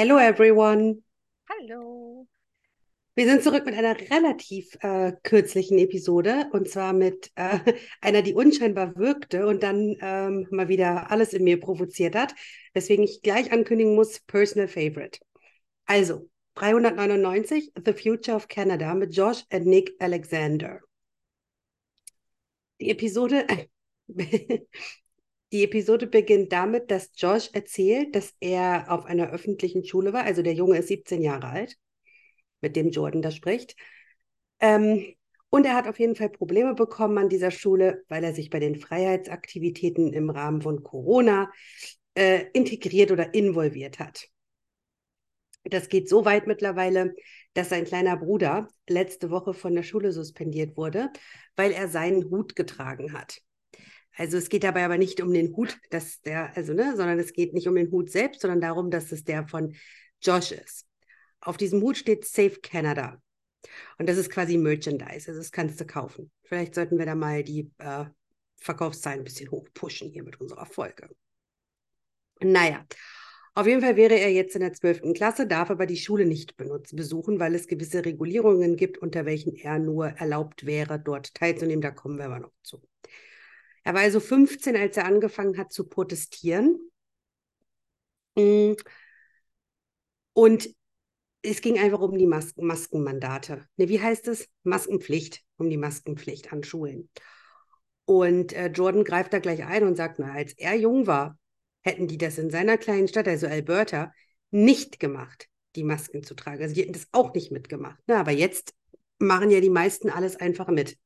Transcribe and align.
Hello 0.00 0.16
everyone. 0.16 1.02
Hallo. 1.48 2.28
Wir 3.16 3.26
sind 3.26 3.42
zurück 3.42 3.66
mit 3.66 3.74
einer 3.74 3.98
relativ 3.98 4.76
äh, 4.80 5.10
kürzlichen 5.24 5.76
Episode 5.76 6.48
und 6.52 6.68
zwar 6.68 6.92
mit 6.92 7.32
äh, 7.34 7.58
einer, 8.00 8.22
die 8.22 8.32
unscheinbar 8.32 8.94
wirkte 8.94 9.44
und 9.48 9.64
dann 9.64 9.96
ähm, 10.00 10.46
mal 10.52 10.68
wieder 10.68 11.10
alles 11.10 11.32
in 11.32 11.42
mir 11.42 11.58
provoziert 11.58 12.14
hat, 12.14 12.32
weswegen 12.74 13.04
ich 13.04 13.22
gleich 13.22 13.50
ankündigen 13.50 13.96
muss, 13.96 14.20
Personal 14.20 14.68
Favorite. 14.68 15.18
Also, 15.86 16.30
399, 16.54 17.72
The 17.84 17.92
Future 17.92 18.36
of 18.36 18.46
Canada 18.46 18.94
mit 18.94 19.16
Josh 19.16 19.42
und 19.52 19.66
Nick 19.66 19.96
Alexander. 19.98 20.78
Die 22.80 22.90
Episode, 22.90 23.48
die 25.52 25.64
Episode 25.64 26.06
beginnt 26.06 26.52
damit, 26.52 26.90
dass 26.90 27.10
Josh 27.16 27.50
erzählt, 27.52 28.14
dass 28.14 28.34
er 28.40 28.86
auf 28.88 29.06
einer 29.06 29.30
öffentlichen 29.30 29.84
Schule 29.84 30.12
war. 30.12 30.24
Also 30.24 30.42
der 30.42 30.54
Junge 30.54 30.78
ist 30.78 30.88
17 30.88 31.22
Jahre 31.22 31.48
alt, 31.48 31.76
mit 32.60 32.76
dem 32.76 32.90
Jordan 32.90 33.22
da 33.22 33.30
spricht. 33.30 33.76
Ähm, 34.60 35.14
und 35.50 35.64
er 35.64 35.74
hat 35.74 35.88
auf 35.88 35.98
jeden 35.98 36.16
Fall 36.16 36.28
Probleme 36.28 36.74
bekommen 36.74 37.16
an 37.16 37.28
dieser 37.30 37.50
Schule, 37.50 38.04
weil 38.08 38.22
er 38.22 38.34
sich 38.34 38.50
bei 38.50 38.60
den 38.60 38.76
Freiheitsaktivitäten 38.76 40.12
im 40.12 40.28
Rahmen 40.28 40.60
von 40.60 40.82
Corona 40.82 41.50
äh, 42.14 42.44
integriert 42.52 43.10
oder 43.10 43.32
involviert 43.32 43.98
hat. 43.98 44.28
Das 45.64 45.88
geht 45.88 46.08
so 46.08 46.24
weit 46.24 46.46
mittlerweile, 46.46 47.14
dass 47.54 47.70
sein 47.70 47.84
kleiner 47.84 48.16
Bruder 48.16 48.68
letzte 48.88 49.30
Woche 49.30 49.54
von 49.54 49.74
der 49.74 49.82
Schule 49.82 50.12
suspendiert 50.12 50.76
wurde, 50.76 51.10
weil 51.56 51.72
er 51.72 51.88
seinen 51.88 52.30
Hut 52.30 52.54
getragen 52.54 53.12
hat. 53.12 53.40
Also 54.18 54.36
es 54.36 54.48
geht 54.48 54.64
dabei 54.64 54.84
aber 54.84 54.98
nicht 54.98 55.20
um 55.20 55.32
den 55.32 55.54
Hut, 55.56 55.78
dass 55.90 56.20
der, 56.22 56.54
also 56.56 56.74
ne, 56.74 56.96
sondern 56.96 57.20
es 57.20 57.32
geht 57.32 57.54
nicht 57.54 57.68
um 57.68 57.76
den 57.76 57.90
Hut 57.92 58.10
selbst, 58.10 58.40
sondern 58.40 58.60
darum, 58.60 58.90
dass 58.90 59.12
es 59.12 59.22
der 59.22 59.46
von 59.46 59.74
Josh 60.20 60.50
ist. 60.50 60.86
Auf 61.40 61.56
diesem 61.56 61.80
Hut 61.80 61.96
steht 61.96 62.26
Safe 62.26 62.58
Canada. 62.60 63.22
Und 63.96 64.08
das 64.08 64.18
ist 64.18 64.30
quasi 64.30 64.58
Merchandise, 64.58 65.28
also 65.28 65.34
das 65.34 65.52
kannst 65.52 65.80
du 65.80 65.86
kaufen. 65.86 66.32
Vielleicht 66.42 66.74
sollten 66.74 66.98
wir 66.98 67.06
da 67.06 67.14
mal 67.14 67.44
die 67.44 67.70
äh, 67.78 68.06
Verkaufszahlen 68.56 69.20
ein 69.20 69.24
bisschen 69.24 69.50
hochpushen 69.52 70.10
hier 70.10 70.24
mit 70.24 70.40
unserer 70.40 70.66
Folge. 70.66 71.08
Naja, 72.40 72.84
auf 73.54 73.66
jeden 73.66 73.82
Fall 73.82 73.96
wäre 73.96 74.14
er 74.14 74.32
jetzt 74.32 74.54
in 74.56 74.62
der 74.62 74.72
12. 74.72 75.14
Klasse, 75.14 75.46
darf 75.46 75.70
aber 75.70 75.86
die 75.86 75.96
Schule 75.96 76.26
nicht 76.26 76.56
benutzen, 76.56 76.96
besuchen, 76.96 77.38
weil 77.38 77.54
es 77.54 77.68
gewisse 77.68 78.04
Regulierungen 78.04 78.76
gibt, 78.76 78.98
unter 78.98 79.26
welchen 79.26 79.54
er 79.54 79.78
nur 79.78 80.08
erlaubt 80.08 80.66
wäre, 80.66 80.98
dort 80.98 81.34
teilzunehmen. 81.34 81.82
Da 81.82 81.90
kommen 81.90 82.18
wir 82.18 82.26
aber 82.26 82.40
noch 82.40 82.52
zu. 82.62 82.80
Er 83.84 83.94
war 83.94 84.02
also 84.02 84.20
15, 84.20 84.76
als 84.76 84.96
er 84.96 85.04
angefangen 85.06 85.58
hat 85.58 85.72
zu 85.72 85.88
protestieren. 85.88 86.78
Mm. 88.36 88.74
Und 90.32 90.68
es 91.42 91.60
ging 91.60 91.78
einfach 91.78 92.00
um 92.00 92.16
die 92.16 92.26
Mas 92.26 92.56
Maskenmandate. 92.56 93.66
Ne, 93.76 93.88
wie 93.88 94.00
heißt 94.00 94.28
es? 94.28 94.48
Maskenpflicht, 94.62 95.42
um 95.56 95.70
die 95.70 95.76
Maskenpflicht 95.76 96.52
an 96.52 96.62
Schulen. 96.62 97.08
Und 98.04 98.52
äh, 98.52 98.68
Jordan 98.68 99.04
greift 99.04 99.32
da 99.32 99.38
gleich 99.38 99.64
ein 99.64 99.84
und 99.84 99.96
sagt, 99.96 100.18
na, 100.18 100.32
als 100.32 100.52
er 100.54 100.74
jung 100.74 101.06
war, 101.06 101.38
hätten 101.82 102.08
die 102.08 102.18
das 102.18 102.38
in 102.38 102.50
seiner 102.50 102.78
kleinen 102.78 103.08
Stadt, 103.08 103.28
also 103.28 103.46
Alberta, 103.46 104.12
nicht 104.50 104.98
gemacht, 104.98 105.48
die 105.76 105.84
Masken 105.84 106.22
zu 106.22 106.34
tragen. 106.34 106.62
Also 106.62 106.74
die 106.74 106.82
hätten 106.82 106.94
das 106.94 107.08
auch 107.12 107.34
nicht 107.34 107.52
mitgemacht. 107.52 107.98
Na, 108.06 108.20
aber 108.20 108.30
jetzt 108.30 108.74
machen 109.18 109.50
ja 109.50 109.60
die 109.60 109.70
meisten 109.70 110.10
alles 110.10 110.36
einfach 110.36 110.68
mit. 110.68 110.96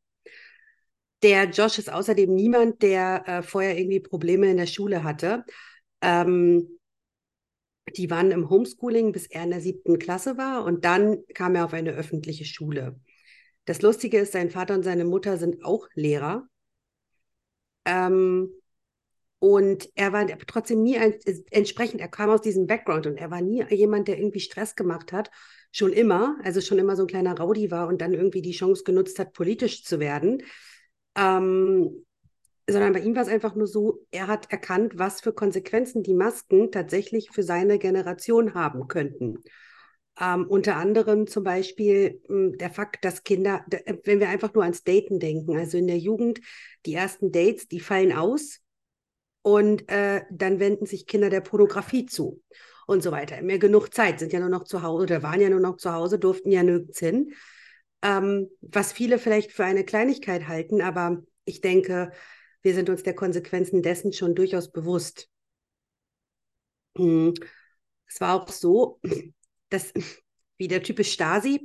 Der 1.23 1.45
Josh 1.51 1.79
ist 1.79 1.93
außerdem 1.93 2.35
niemand, 2.35 2.83
der 2.83 3.23
äh, 3.27 3.43
vorher 3.43 3.79
irgendwie 3.79 4.01
Probleme 4.01 4.51
in 4.51 4.57
der 4.57 4.67
Schule 4.67 5.05
hatte. 5.05 5.45
Ähm, 6.01 6.79
die 7.97 8.11
waren 8.11 8.31
im 8.31 8.49
Homeschooling, 8.49 9.13
bis 9.13 9.27
er 9.27 9.45
in 9.45 9.51
der 9.51 9.61
siebten 9.61 9.99
Klasse 9.99 10.37
war 10.37 10.65
und 10.65 10.85
dann 10.85 11.19
kam 11.35 11.55
er 11.55 11.65
auf 11.65 11.73
eine 11.73 11.93
öffentliche 11.93 12.45
Schule. 12.45 12.99
Das 13.65 13.83
Lustige 13.83 14.19
ist, 14.19 14.33
sein 14.33 14.51
Vater 14.51 14.75
und 14.75 14.83
seine 14.83 15.05
Mutter 15.05 15.37
sind 15.37 15.65
auch 15.65 15.87
Lehrer. 15.95 16.49
Ähm, 17.85 18.51
und 19.39 19.89
er 19.97 20.13
war 20.13 20.27
trotzdem 20.47 20.83
nie 20.83 20.99
ein, 20.99 21.15
entsprechend, 21.51 22.01
er 22.01 22.09
kam 22.09 22.31
aus 22.31 22.43
diesem 22.43 22.67
Background 22.67 23.07
und 23.07 23.17
er 23.17 23.31
war 23.31 23.41
nie 23.41 23.65
jemand, 23.71 24.07
der 24.09 24.19
irgendwie 24.19 24.41
Stress 24.41 24.77
gemacht 24.77 25.13
hat. 25.13 25.31
Schon 25.73 25.93
immer, 25.93 26.37
also 26.45 26.61
schon 26.61 26.79
immer 26.79 26.97
so 26.97 27.03
ein 27.03 27.09
kleiner 27.09 27.37
Rowdy 27.37 27.71
war 27.71 27.89
und 27.89 28.01
dann 28.01 28.13
irgendwie 28.13 28.43
die 28.43 28.53
Chance 28.53 28.85
genutzt 28.85 29.19
hat, 29.19 29.33
politisch 29.33 29.85
zu 29.85 29.99
werden. 29.99 30.43
Ähm, 31.17 32.05
sondern 32.69 32.93
bei 32.93 33.01
ihm 33.01 33.15
war 33.15 33.23
es 33.23 33.29
einfach 33.29 33.55
nur 33.55 33.67
so, 33.67 34.07
er 34.11 34.29
hat 34.29 34.51
erkannt, 34.51 34.99
was 34.99 35.21
für 35.21 35.33
Konsequenzen 35.33 36.03
die 36.03 36.15
Masken 36.15 36.71
tatsächlich 36.71 37.31
für 37.31 37.43
seine 37.43 37.79
Generation 37.79 38.55
haben 38.55 38.89
könnten. 38.89 39.39
Ähm, 40.21 40.47
unter 40.47 40.77
anderem 40.77 41.27
zum 41.27 41.43
Beispiel 41.43 42.21
mh, 42.29 42.35
hm, 42.35 42.59
der 42.59 42.71
Fakt, 42.71 43.05
dass 43.05 43.25
Kinder, 43.25 43.65
wenn 44.05 44.21
wir 44.21 44.29
einfach 44.29 44.53
nur 44.55 44.63
ans 44.63 44.85
Daten 44.85 45.19
denken, 45.19 45.57
also 45.57 45.79
in 45.79 45.87
der 45.87 45.99
Jugend, 45.99 46.41
die 46.87 46.95
ersten 46.95 47.33
Dates, 47.33 47.69
die 47.69 47.81
fallen 47.81 48.13
aus 48.13 48.61
und 49.43 49.89
äh, 49.91 50.23
dann 50.31 50.61
wenden 50.61 50.87
sich 50.87 51.07
Kinder 51.07 51.31
der 51.31 51.41
Pornografie 51.41 52.07
zu 52.07 52.43
und 52.87 53.03
so 53.03 53.11
weiter. 53.11 53.41
Mehr 53.43 53.59
genug 53.59 53.95
Zeit, 53.95 54.19
sind 54.19 54.33
ja 54.33 54.41
nur 54.41 54.51
noch 54.51 54.65
zu 54.65 54.83
Hause 54.83 55.05
oder 55.05 55.23
waren 55.23 55.41
ja 55.41 55.49
nur 55.49 55.61
noch 55.61 55.77
zu 55.77 55.93
Hause, 55.93 56.19
durften 56.19 56.53
ja 56.53 56.63
nirgends 56.63 56.99
hin. 56.99 57.33
Ähm, 58.03 58.51
was 58.61 58.93
viele 58.93 59.19
vielleicht 59.19 59.53
für 59.53 59.65
eine 59.65 59.85
Kleinigkeit 59.85 60.49
halten, 60.49 60.81
aber 60.83 61.23
ich 61.45 61.61
denke, 61.61 62.13
wir 62.63 62.75
sind 62.75 62.91
uns 62.91 63.03
der 63.03 63.15
Konsequenzen 63.15 63.83
dessen 63.83 64.13
schon 64.13 64.35
durchaus 64.35 64.71
bewusst. 64.71 65.29
Hm, 66.97 67.35
es 68.07 68.21
war 68.21 68.35
auch 68.35 68.49
so, 68.49 69.01
dass, 69.69 69.93
wie 70.59 70.69
der 70.69 70.83
typisch 70.83 71.13
Stasi, 71.13 71.65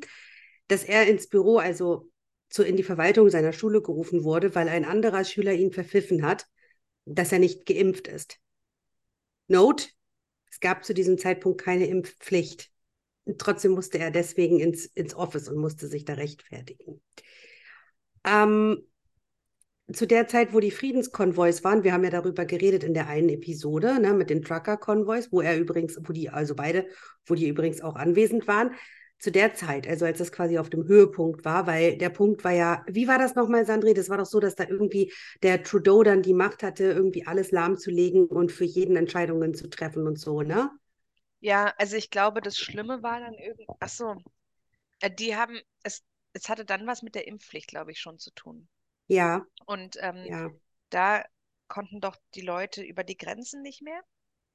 dass 0.68 0.84
er 0.84 1.08
ins 1.08 1.28
Büro, 1.28 1.58
also 1.58 2.10
zu, 2.50 2.64
in 2.64 2.78
die 2.78 2.84
Verwaltung 2.84 3.30
seiner 3.30 3.54
Schule 3.54 3.82
gerufen 3.82 4.24
wurde, 4.24 4.56
weil 4.56 4.70
ein 4.70 4.86
anderer 4.86 5.24
Schüler 5.26 5.54
ihn 5.54 5.72
verpfiffen 5.72 6.24
hat, 6.24 6.48
dass 7.06 7.32
er 7.32 7.40
nicht 7.40 7.66
geimpft 7.66 8.08
ist. 8.08 8.40
Note, 9.48 9.88
es 10.50 10.60
gab 10.60 10.84
zu 10.84 10.94
diesem 10.94 11.18
Zeitpunkt 11.18 11.62
keine 11.62 11.88
Impfpflicht. 11.88 12.72
Trotzdem 13.38 13.72
musste 13.72 14.00
er 14.00 14.12
deswegen 14.12 14.60
ins, 14.60 14.86
ins 14.86 15.16
Office 15.16 15.50
und 15.50 15.58
musste 15.58 15.88
sich 15.88 16.06
da 16.06 16.14
rechtfertigen. 16.14 17.02
Ähm, 18.26 18.84
zu 19.92 20.06
der 20.06 20.28
Zeit, 20.28 20.54
wo 20.54 20.60
die 20.60 20.72
Friedenskonvois 20.72 21.64
waren, 21.64 21.84
wir 21.84 21.94
haben 21.94 22.04
ja 22.04 22.10
darüber 22.10 22.46
geredet 22.46 22.84
in 22.84 22.94
der 22.94 23.08
einen 23.08 23.30
Episode, 23.30 24.00
ne, 24.00 24.14
mit 24.14 24.30
den 24.30 24.42
Trucker-Konvois, 24.42 25.28
wo 25.32 25.42
er 25.42 25.58
übrigens, 25.58 25.98
wo 26.04 26.12
die, 26.12 26.30
also 26.30 26.56
beide, 26.56 26.88
wo 27.26 27.36
die 27.36 27.48
übrigens 27.48 27.82
auch 27.82 27.96
anwesend 27.96 28.48
waren, 28.48 28.72
zu 29.20 29.32
der 29.32 29.56
Zeit, 29.56 29.88
also 29.88 30.06
als 30.06 30.20
das 30.20 30.32
quasi 30.32 30.58
auf 30.60 30.70
dem 30.70 30.86
Höhepunkt 30.88 31.44
war, 31.44 31.66
weil 31.66 31.98
der 31.98 32.10
Punkt 32.10 32.44
war 32.44 32.52
ja, 32.52 32.84
wie 32.88 33.08
war 33.08 33.18
das 33.18 33.34
nochmal, 33.34 33.66
Sandri? 33.66 33.94
Das 33.94 34.10
war 34.10 34.18
doch 34.18 34.26
so, 34.26 34.40
dass 34.40 34.56
da 34.56 34.66
irgendwie 34.68 35.12
der 35.42 35.64
Trudeau 35.64 36.04
dann 36.04 36.22
die 36.22 36.34
Macht 36.36 36.62
hatte, 36.62 36.84
irgendwie 36.84 37.26
alles 37.26 37.52
lahmzulegen 37.52 38.28
und 38.28 38.52
für 38.52 38.66
jeden 38.66 38.96
Entscheidungen 38.96 39.54
zu 39.54 39.70
treffen 39.70 40.06
und 40.06 40.20
so, 40.20 40.42
ne? 40.42 40.70
Ja, 41.40 41.74
also 41.78 41.96
ich 41.96 42.10
glaube, 42.10 42.42
das 42.42 42.58
Schlimme 42.58 43.04
war 43.04 43.20
dann 43.20 43.36
irgendwie, 43.36 43.68
ach 43.80 43.90
so, 43.90 44.16
äh, 45.02 45.12
die 45.12 45.36
haben, 45.36 45.60
es, 45.84 46.04
es 46.34 46.50
hatte 46.50 46.66
dann 46.66 46.88
was 46.88 47.02
mit 47.02 47.16
der 47.16 47.28
Impfpflicht, 47.28 47.68
glaube 47.68 47.92
ich, 47.92 48.00
schon 48.00 48.18
zu 48.18 48.32
tun. 48.32 48.68
Ja. 49.08 49.46
Und 49.66 49.98
ähm, 50.02 50.26
ja. 50.26 50.50
da 50.90 51.24
konnten 51.68 52.02
doch 52.02 52.16
die 52.36 52.42
Leute 52.42 52.82
über 52.84 53.04
die 53.04 53.18
Grenzen 53.18 53.62
nicht 53.62 53.82
mehr. 53.82 54.02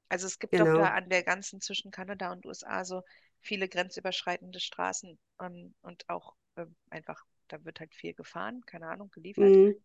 Also 0.09 0.27
es 0.27 0.39
gibt 0.39 0.51
genau. 0.51 0.65
doch 0.65 0.79
da 0.79 0.89
an 0.89 1.09
der 1.09 1.23
ganzen 1.23 1.61
zwischen 1.61 1.91
Kanada 1.91 2.31
und 2.31 2.45
USA 2.45 2.83
so 2.85 3.01
viele 3.39 3.67
grenzüberschreitende 3.67 4.59
Straßen 4.59 5.17
ähm, 5.41 5.73
und 5.81 6.07
auch 6.09 6.35
äh, 6.55 6.65
einfach, 6.89 7.23
da 7.47 7.63
wird 7.65 7.79
halt 7.79 7.93
viel 7.93 8.13
gefahren, 8.13 8.61
keine 8.65 8.87
Ahnung, 8.87 9.09
geliefert. 9.11 9.49
Mhm. 9.49 9.75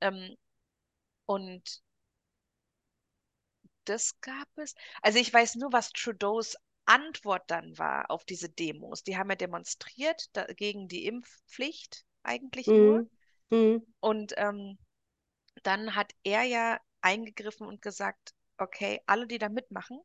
Ähm, 0.00 0.36
und 1.26 1.82
das 3.90 4.20
gab 4.20 4.48
es. 4.56 4.74
Also 5.02 5.18
ich 5.18 5.32
weiß 5.32 5.56
nur, 5.56 5.72
was 5.72 5.92
Trudeaus 5.92 6.56
Antwort 6.86 7.44
dann 7.48 7.78
war 7.78 8.10
auf 8.10 8.24
diese 8.24 8.48
Demos. 8.48 9.02
Die 9.02 9.16
haben 9.16 9.30
ja 9.30 9.36
demonstriert 9.36 10.24
da, 10.32 10.44
gegen 10.46 10.88
die 10.88 11.06
Impfpflicht 11.06 12.04
eigentlich 12.22 12.66
mhm. 12.66 12.76
nur. 12.76 13.10
Mhm. 13.50 13.86
Und 14.00 14.34
ähm, 14.36 14.78
dann 15.62 15.94
hat 15.94 16.12
er 16.24 16.42
ja 16.42 16.80
eingegriffen 17.00 17.66
und 17.66 17.82
gesagt, 17.82 18.34
okay, 18.58 19.00
alle, 19.06 19.26
die 19.26 19.38
da 19.38 19.48
mitmachen, 19.48 20.00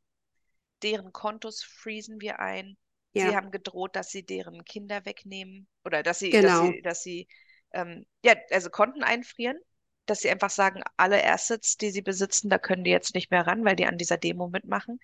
deren 0.84 1.12
Kontos 1.12 1.64
freezen 1.64 2.22
wir 2.22 2.40
ein. 2.40 2.78
Ja. 3.14 3.30
Sie 3.30 3.36
haben 3.36 3.52
gedroht, 3.52 3.96
dass 3.96 4.10
sie 4.10 4.26
deren 4.26 4.66
Kinder 4.66 5.06
wegnehmen 5.06 5.68
oder 5.86 6.04
dass 6.04 6.20
sie, 6.20 6.30
genau. 6.30 6.48
dass 6.48 6.62
sie, 6.62 6.82
dass 6.82 7.04
sie 7.04 7.28
ähm, 7.72 8.06
ja, 8.24 8.36
also 8.52 8.70
Konten 8.70 9.04
einfrieren, 9.04 9.58
dass 10.06 10.20
sie 10.20 10.30
einfach 10.30 10.50
sagen, 10.50 10.82
alle 10.98 11.24
Assets, 11.26 11.78
die 11.78 11.92
sie 11.92 12.02
besitzen, 12.02 12.50
da 12.50 12.58
können 12.58 12.84
die 12.84 12.92
jetzt 12.92 13.16
nicht 13.16 13.32
mehr 13.32 13.46
ran, 13.48 13.66
weil 13.66 13.76
die 13.76 13.86
an 13.86 13.98
dieser 13.98 14.18
Demo 14.18 14.48
mitmachen. 14.48 15.00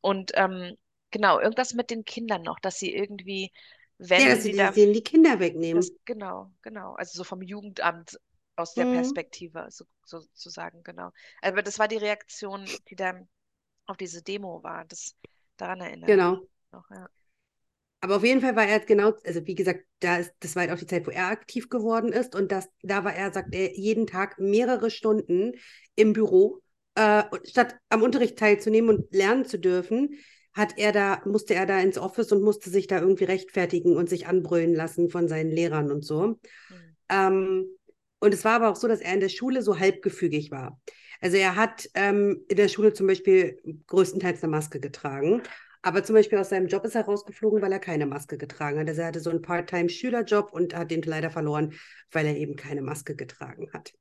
Und 0.00 0.32
ähm, 0.34 0.76
genau, 1.10 1.40
irgendwas 1.40 1.74
mit 1.74 1.90
den 1.90 2.04
Kindern 2.04 2.42
noch, 2.42 2.58
dass 2.58 2.78
sie 2.78 2.94
irgendwie 2.94 3.50
wenn 4.04 4.20
ja, 4.20 4.28
dass 4.30 4.42
sie, 4.42 4.50
sie 4.52 4.58
da, 4.58 4.72
denen 4.72 4.92
die 4.92 5.02
Kinder 5.02 5.38
wegnehmen. 5.38 5.80
Das, 5.80 5.92
genau, 6.04 6.50
genau. 6.62 6.94
Also 6.94 7.18
so 7.18 7.24
vom 7.24 7.40
Jugendamt 7.40 8.18
aus 8.56 8.74
der 8.74 8.86
mhm. 8.86 8.94
Perspektive 8.94 9.66
so, 9.70 9.84
sozusagen, 10.04 10.82
genau. 10.82 11.10
Aber 11.40 11.62
das 11.62 11.78
war 11.78 11.86
die 11.86 11.98
Reaktion, 11.98 12.68
die 12.88 12.96
dann 12.96 13.28
auf 13.86 13.96
diese 13.96 14.22
Demo 14.22 14.62
war. 14.64 14.84
Das 14.86 15.14
daran 15.56 15.80
erinnert. 15.80 16.08
Genau. 16.08 16.40
noch, 16.72 16.90
ja. 16.90 17.08
Aber 18.02 18.16
auf 18.16 18.24
jeden 18.24 18.40
Fall 18.40 18.56
war 18.56 18.66
er 18.66 18.80
genau, 18.80 19.14
also 19.24 19.46
wie 19.46 19.54
gesagt, 19.54 19.84
da 20.00 20.16
ist, 20.16 20.32
das 20.40 20.56
war 20.56 20.62
halt 20.62 20.72
auch 20.72 20.78
die 20.78 20.88
Zeit, 20.88 21.06
wo 21.06 21.12
er 21.12 21.28
aktiv 21.28 21.68
geworden 21.68 22.12
ist. 22.12 22.34
Und 22.34 22.50
das, 22.50 22.68
da 22.82 23.04
war 23.04 23.14
er, 23.14 23.32
sagt 23.32 23.54
er, 23.54 23.78
jeden 23.78 24.08
Tag 24.08 24.40
mehrere 24.40 24.90
Stunden 24.90 25.52
im 25.94 26.12
Büro. 26.12 26.60
Äh, 26.96 27.22
statt 27.44 27.76
am 27.90 28.02
Unterricht 28.02 28.36
teilzunehmen 28.36 28.90
und 28.90 29.14
lernen 29.14 29.44
zu 29.44 29.56
dürfen, 29.56 30.18
hat 30.52 30.78
er 30.78 30.90
da, 30.90 31.22
musste 31.26 31.54
er 31.54 31.64
da 31.64 31.78
ins 31.78 31.96
Office 31.96 32.32
und 32.32 32.42
musste 32.42 32.70
sich 32.70 32.88
da 32.88 33.00
irgendwie 33.00 33.24
rechtfertigen 33.24 33.96
und 33.96 34.10
sich 34.10 34.26
anbrüllen 34.26 34.74
lassen 34.74 35.08
von 35.08 35.28
seinen 35.28 35.52
Lehrern 35.52 35.92
und 35.92 36.04
so. 36.04 36.26
Mhm. 36.26 36.96
Ähm, 37.08 37.66
und 38.18 38.34
es 38.34 38.44
war 38.44 38.54
aber 38.56 38.70
auch 38.70 38.76
so, 38.76 38.88
dass 38.88 39.00
er 39.00 39.14
in 39.14 39.20
der 39.20 39.28
Schule 39.28 39.62
so 39.62 39.78
halbgefügig 39.78 40.50
war. 40.50 40.80
Also 41.20 41.36
er 41.36 41.54
hat 41.54 41.88
ähm, 41.94 42.44
in 42.48 42.56
der 42.56 42.66
Schule 42.66 42.92
zum 42.92 43.06
Beispiel 43.06 43.62
größtenteils 43.86 44.42
eine 44.42 44.50
Maske 44.50 44.80
getragen. 44.80 45.42
Aber 45.82 46.04
zum 46.04 46.14
Beispiel 46.14 46.38
aus 46.38 46.50
seinem 46.50 46.68
Job 46.68 46.84
ist 46.84 46.94
er 46.94 47.04
rausgeflogen, 47.04 47.60
weil 47.60 47.72
er 47.72 47.80
keine 47.80 48.06
Maske 48.06 48.38
getragen 48.38 48.78
hat. 48.78 48.88
Also 48.88 49.00
er 49.00 49.08
hatte 49.08 49.20
so 49.20 49.30
einen 49.30 49.42
Part-Time-Schülerjob 49.42 50.52
und 50.52 50.76
hat 50.76 50.90
den 50.92 51.02
leider 51.02 51.30
verloren, 51.30 51.74
weil 52.12 52.26
er 52.26 52.36
eben 52.36 52.54
keine 52.54 52.82
Maske 52.82 53.16
getragen 53.16 53.68
hat. 53.72 53.92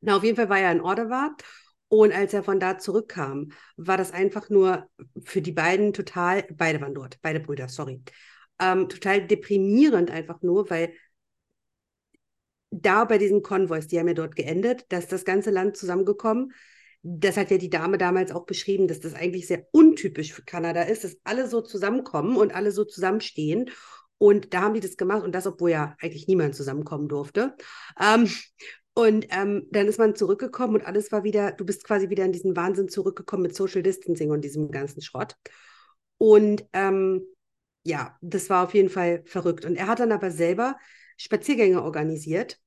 Na, 0.00 0.16
auf 0.16 0.22
jeden 0.24 0.36
Fall 0.36 0.48
war 0.48 0.60
er 0.60 0.70
in 0.70 0.80
Ordewart 0.80 1.42
und 1.88 2.12
als 2.12 2.32
er 2.32 2.44
von 2.44 2.60
da 2.60 2.78
zurückkam, 2.78 3.50
war 3.76 3.96
das 3.96 4.12
einfach 4.12 4.50
nur 4.50 4.88
für 5.24 5.42
die 5.42 5.52
beiden 5.52 5.92
total, 5.92 6.44
beide 6.52 6.80
waren 6.80 6.94
dort, 6.94 7.18
beide 7.22 7.40
Brüder, 7.40 7.68
sorry, 7.68 8.02
ähm, 8.60 8.88
total 8.88 9.26
deprimierend 9.26 10.10
einfach 10.10 10.42
nur, 10.42 10.70
weil 10.70 10.92
da 12.70 13.04
bei 13.04 13.18
diesen 13.18 13.42
Konvois, 13.42 13.86
die 13.86 13.98
haben 13.98 14.08
ja 14.08 14.14
dort 14.14 14.36
geendet, 14.36 14.84
dass 14.90 15.08
das 15.08 15.24
ganze 15.24 15.50
Land 15.50 15.76
zusammengekommen. 15.76 16.52
Das 17.02 17.36
hat 17.36 17.50
ja 17.50 17.58
die 17.58 17.70
Dame 17.70 17.96
damals 17.96 18.32
auch 18.32 18.44
beschrieben, 18.44 18.88
dass 18.88 19.00
das 19.00 19.14
eigentlich 19.14 19.46
sehr 19.46 19.66
untypisch 19.70 20.32
für 20.32 20.42
Kanada 20.42 20.82
ist, 20.82 21.04
dass 21.04 21.16
alle 21.24 21.48
so 21.48 21.60
zusammenkommen 21.60 22.36
und 22.36 22.54
alle 22.54 22.72
so 22.72 22.84
zusammenstehen. 22.84 23.70
Und 24.18 24.52
da 24.52 24.62
haben 24.62 24.74
die 24.74 24.80
das 24.80 24.96
gemacht 24.96 25.22
und 25.22 25.32
das, 25.32 25.46
obwohl 25.46 25.70
ja 25.70 25.96
eigentlich 26.00 26.26
niemand 26.26 26.56
zusammenkommen 26.56 27.08
durfte. 27.08 27.54
Ähm, 28.00 28.28
und 28.94 29.26
ähm, 29.30 29.68
dann 29.70 29.86
ist 29.86 30.00
man 30.00 30.16
zurückgekommen 30.16 30.74
und 30.74 30.84
alles 30.84 31.12
war 31.12 31.22
wieder, 31.22 31.52
du 31.52 31.64
bist 31.64 31.84
quasi 31.84 32.10
wieder 32.10 32.24
in 32.24 32.32
diesen 32.32 32.56
Wahnsinn 32.56 32.88
zurückgekommen 32.88 33.44
mit 33.44 33.54
Social 33.54 33.80
Distancing 33.80 34.32
und 34.32 34.40
diesem 34.40 34.72
ganzen 34.72 35.02
Schrott. 35.02 35.36
Und 36.18 36.66
ähm, 36.72 37.22
ja, 37.84 38.16
das 38.20 38.50
war 38.50 38.64
auf 38.64 38.74
jeden 38.74 38.90
Fall 38.90 39.22
verrückt. 39.24 39.64
Und 39.64 39.76
er 39.76 39.86
hat 39.86 40.00
dann 40.00 40.10
aber 40.10 40.32
selber 40.32 40.76
Spaziergänge 41.16 41.82
organisiert. 41.82 42.58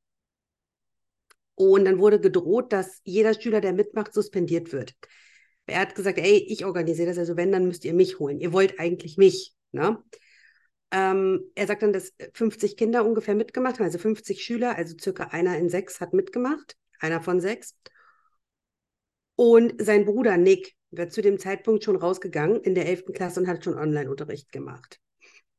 Und 1.55 1.85
dann 1.85 1.99
wurde 1.99 2.19
gedroht, 2.19 2.73
dass 2.73 3.01
jeder 3.03 3.33
Schüler, 3.33 3.61
der 3.61 3.73
mitmacht, 3.73 4.13
suspendiert 4.13 4.71
wird. 4.71 4.93
Er 5.67 5.79
hat 5.81 5.95
gesagt, 5.95 6.17
ey, 6.17 6.37
ich 6.47 6.65
organisiere 6.65 7.09
das, 7.09 7.17
also 7.17 7.37
wenn, 7.37 7.51
dann 7.51 7.67
müsst 7.67 7.85
ihr 7.85 7.93
mich 7.93 8.19
holen. 8.19 8.39
Ihr 8.39 8.53
wollt 8.53 8.79
eigentlich 8.79 9.17
mich. 9.17 9.53
Ne? 9.71 10.01
Ähm, 10.91 11.43
er 11.55 11.67
sagt 11.67 11.83
dann, 11.83 11.93
dass 11.93 12.13
50 12.33 12.75
Kinder 12.75 13.05
ungefähr 13.05 13.35
mitgemacht 13.35 13.75
haben, 13.75 13.85
also 13.85 13.97
50 13.97 14.43
Schüler, 14.43 14.75
also 14.75 14.95
circa 14.99 15.25
einer 15.25 15.57
in 15.57 15.69
sechs 15.69 16.01
hat 16.01 16.13
mitgemacht, 16.13 16.75
einer 16.99 17.21
von 17.21 17.39
sechs. 17.39 17.75
Und 19.35 19.73
sein 19.83 20.05
Bruder 20.05 20.37
Nick 20.37 20.75
wird 20.91 21.13
zu 21.13 21.21
dem 21.21 21.39
Zeitpunkt 21.39 21.83
schon 21.83 21.95
rausgegangen 21.95 22.61
in 22.61 22.75
der 22.75 22.87
11. 22.87 23.13
Klasse 23.13 23.39
und 23.39 23.47
hat 23.47 23.63
schon 23.63 23.77
Online-Unterricht 23.77 24.51
gemacht. 24.51 24.99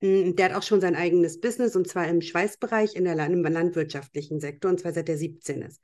Hm, 0.02 0.34
der 0.34 0.46
hat 0.46 0.56
auch 0.56 0.64
schon 0.64 0.80
sein 0.80 0.96
eigenes 0.96 1.40
Business 1.40 1.76
und 1.76 1.88
zwar 1.88 2.08
im 2.08 2.20
Schweißbereich 2.20 2.96
in 2.96 3.04
der, 3.04 3.16
im 3.24 3.42
landwirtschaftlichen 3.42 4.40
Sektor 4.40 4.70
und 4.70 4.80
zwar 4.80 4.92
seit 4.92 5.08
er 5.08 5.16
17 5.16 5.62
ist. 5.62 5.80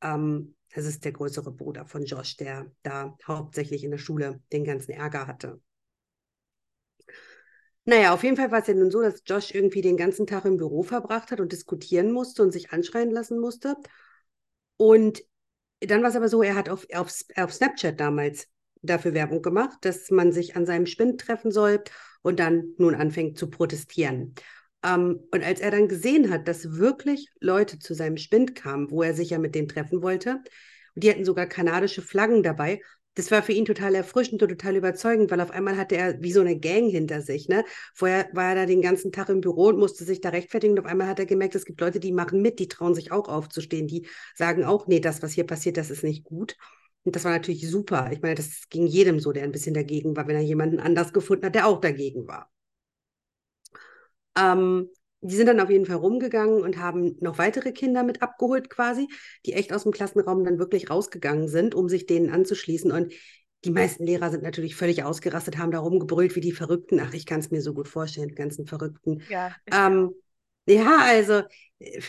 Ähm, 0.00 0.56
das 0.74 0.86
ist 0.86 1.04
der 1.04 1.12
größere 1.12 1.52
Bruder 1.52 1.84
von 1.84 2.04
Josh, 2.04 2.38
der 2.38 2.72
da 2.82 3.14
hauptsächlich 3.26 3.84
in 3.84 3.90
der 3.90 3.98
Schule 3.98 4.40
den 4.52 4.64
ganzen 4.64 4.92
Ärger 4.92 5.26
hatte. 5.26 5.60
Naja, 7.84 8.14
auf 8.14 8.22
jeden 8.24 8.36
Fall 8.36 8.50
war 8.50 8.60
es 8.60 8.68
ja 8.68 8.74
nun 8.74 8.90
so, 8.90 9.02
dass 9.02 9.22
Josh 9.26 9.54
irgendwie 9.54 9.82
den 9.82 9.98
ganzen 9.98 10.26
Tag 10.26 10.46
im 10.46 10.56
Büro 10.56 10.82
verbracht 10.82 11.30
hat 11.30 11.40
und 11.40 11.52
diskutieren 11.52 12.10
musste 12.10 12.42
und 12.42 12.52
sich 12.52 12.72
anschreien 12.72 13.10
lassen 13.10 13.38
musste. 13.38 13.76
Und 14.78 15.24
dann 15.80 16.00
war 16.00 16.08
es 16.08 16.16
aber 16.16 16.28
so, 16.28 16.42
er 16.42 16.54
hat 16.54 16.70
auf, 16.70 16.86
auf, 16.94 17.12
auf 17.36 17.52
Snapchat 17.52 18.00
damals 18.00 18.46
dafür 18.82 19.12
Werbung 19.14 19.42
gemacht, 19.42 19.78
dass 19.82 20.10
man 20.10 20.32
sich 20.32 20.56
an 20.56 20.64
seinem 20.64 20.86
Spind 20.86 21.20
treffen 21.20 21.50
soll 21.50 21.82
und 22.22 22.40
dann 22.40 22.74
nun 22.78 22.94
anfängt 22.94 23.38
zu 23.38 23.50
protestieren. 23.50 24.34
Ähm, 24.84 25.20
und 25.30 25.44
als 25.44 25.60
er 25.60 25.70
dann 25.70 25.88
gesehen 25.88 26.30
hat, 26.30 26.48
dass 26.48 26.76
wirklich 26.76 27.28
Leute 27.40 27.78
zu 27.78 27.94
seinem 27.94 28.16
Spind 28.16 28.54
kamen, 28.54 28.90
wo 28.90 29.02
er 29.02 29.14
sich 29.14 29.30
ja 29.30 29.38
mit 29.38 29.54
denen 29.54 29.68
treffen 29.68 30.02
wollte, 30.02 30.40
und 30.94 31.04
die 31.04 31.10
hatten 31.10 31.24
sogar 31.24 31.46
kanadische 31.46 32.02
Flaggen 32.02 32.42
dabei, 32.42 32.80
das 33.14 33.30
war 33.30 33.42
für 33.42 33.52
ihn 33.52 33.66
total 33.66 33.94
erfrischend 33.94 34.42
und 34.42 34.48
total 34.48 34.76
überzeugend, 34.76 35.30
weil 35.30 35.40
auf 35.40 35.50
einmal 35.50 35.76
hatte 35.76 35.96
er 35.96 36.22
wie 36.22 36.32
so 36.32 36.40
eine 36.40 36.58
Gang 36.58 36.90
hinter 36.90 37.20
sich. 37.20 37.46
Ne? 37.46 37.64
Vorher 37.94 38.28
war 38.32 38.50
er 38.50 38.54
da 38.54 38.66
den 38.66 38.80
ganzen 38.80 39.12
Tag 39.12 39.28
im 39.28 39.42
Büro 39.42 39.66
und 39.66 39.78
musste 39.78 40.04
sich 40.04 40.22
da 40.22 40.30
rechtfertigen. 40.30 40.72
Und 40.72 40.80
auf 40.84 40.90
einmal 40.90 41.08
hat 41.08 41.18
er 41.18 41.26
gemerkt, 41.26 41.54
es 41.54 41.66
gibt 41.66 41.80
Leute, 41.82 42.00
die 42.00 42.12
machen 42.12 42.40
mit, 42.40 42.58
die 42.58 42.68
trauen 42.68 42.94
sich 42.94 43.12
auch 43.12 43.28
aufzustehen, 43.28 43.86
die 43.86 44.06
sagen 44.34 44.64
auch, 44.64 44.86
nee, 44.86 45.00
das, 45.00 45.22
was 45.22 45.32
hier 45.32 45.46
passiert, 45.46 45.76
das 45.76 45.90
ist 45.90 46.04
nicht 46.04 46.24
gut. 46.24 46.56
Und 47.04 47.16
das 47.16 47.24
war 47.24 47.32
natürlich 47.32 47.68
super. 47.68 48.10
Ich 48.12 48.22
meine, 48.22 48.36
das 48.36 48.68
ging 48.68 48.86
jedem 48.86 49.18
so, 49.18 49.32
der 49.32 49.42
ein 49.42 49.52
bisschen 49.52 49.74
dagegen 49.74 50.16
war, 50.16 50.28
wenn 50.28 50.36
er 50.36 50.42
jemanden 50.42 50.78
anders 50.78 51.12
gefunden 51.12 51.46
hat, 51.46 51.54
der 51.54 51.66
auch 51.66 51.80
dagegen 51.80 52.28
war. 52.28 52.50
Ähm, 54.38 54.88
die 55.20 55.36
sind 55.36 55.46
dann 55.46 55.60
auf 55.60 55.70
jeden 55.70 55.86
Fall 55.86 55.96
rumgegangen 55.96 56.62
und 56.62 56.78
haben 56.78 57.16
noch 57.20 57.38
weitere 57.38 57.72
Kinder 57.72 58.02
mit 58.02 58.22
abgeholt 58.22 58.70
quasi, 58.70 59.08
die 59.46 59.52
echt 59.52 59.72
aus 59.72 59.84
dem 59.84 59.92
Klassenraum 59.92 60.44
dann 60.44 60.58
wirklich 60.58 60.90
rausgegangen 60.90 61.48
sind, 61.48 61.74
um 61.74 61.88
sich 61.88 62.06
denen 62.06 62.30
anzuschließen. 62.30 62.90
Und 62.90 63.12
die 63.64 63.70
meisten 63.70 64.04
Lehrer 64.04 64.30
sind 64.30 64.42
natürlich 64.42 64.74
völlig 64.74 65.04
ausgerastet, 65.04 65.58
haben 65.58 65.70
da 65.70 65.78
rumgebrüllt 65.78 66.34
wie 66.34 66.40
die 66.40 66.52
Verrückten. 66.52 66.98
Ach, 67.00 67.14
ich 67.14 67.26
kann 67.26 67.38
es 67.38 67.52
mir 67.52 67.62
so 67.62 67.74
gut 67.74 67.86
vorstellen, 67.86 68.28
die 68.28 68.34
ganzen 68.34 68.66
Verrückten. 68.66 69.22
Ja, 69.28 69.54
ähm, 69.70 70.12
ja 70.66 70.98
also 71.00 71.42
sie 71.78 72.02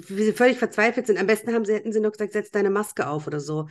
völlig 0.00 0.58
verzweifelt 0.58 1.06
sind. 1.06 1.18
Am 1.18 1.26
besten 1.26 1.52
haben 1.52 1.64
sie, 1.64 1.74
hätten 1.74 1.92
sie 1.92 2.00
noch 2.00 2.12
gesagt, 2.12 2.32
setz 2.32 2.50
deine 2.50 2.70
Maske 2.70 3.08
auf 3.08 3.26
oder 3.26 3.40
so. 3.40 3.68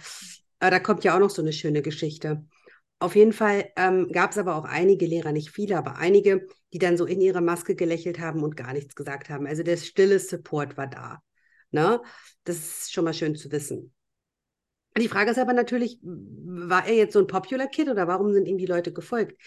Aber 0.59 0.71
da 0.71 0.79
kommt 0.79 1.03
ja 1.03 1.15
auch 1.15 1.19
noch 1.19 1.29
so 1.29 1.41
eine 1.41 1.53
schöne 1.53 1.81
Geschichte. 1.81 2.45
Auf 2.99 3.15
jeden 3.15 3.33
Fall 3.33 3.71
ähm, 3.75 4.11
gab 4.11 4.31
es 4.31 4.39
aber 4.39 4.55
auch 4.55 4.65
einige 4.65 5.05
Lehrer, 5.05 5.31
nicht 5.31 5.51
viele, 5.51 5.77
aber 5.77 5.97
einige, 5.97 6.47
die 6.73 6.79
dann 6.79 6.97
so 6.97 7.05
in 7.05 7.21
ihre 7.21 7.41
Maske 7.41 7.75
gelächelt 7.75 8.19
haben 8.19 8.43
und 8.43 8.57
gar 8.57 8.73
nichts 8.73 8.95
gesagt 8.95 9.29
haben. 9.29 9.45
Also 9.45 9.61
der 9.61 9.77
stille 9.77 10.19
Support 10.19 10.77
war 10.77 10.87
da. 10.87 11.21
Ne? 11.69 12.01
Das 12.43 12.57
ist 12.57 12.93
schon 12.93 13.03
mal 13.03 13.13
schön 13.13 13.35
zu 13.35 13.51
wissen. 13.51 13.93
Die 14.97 15.07
Frage 15.07 15.29
ist 15.29 15.37
aber 15.37 15.53
natürlich, 15.53 15.99
war 16.01 16.87
er 16.87 16.95
jetzt 16.95 17.13
so 17.13 17.19
ein 17.19 17.27
Popular 17.27 17.67
Kid 17.67 17.87
oder 17.87 18.07
warum 18.07 18.33
sind 18.33 18.47
ihm 18.47 18.57
die 18.57 18.65
Leute 18.65 18.91
gefolgt? 18.91 19.39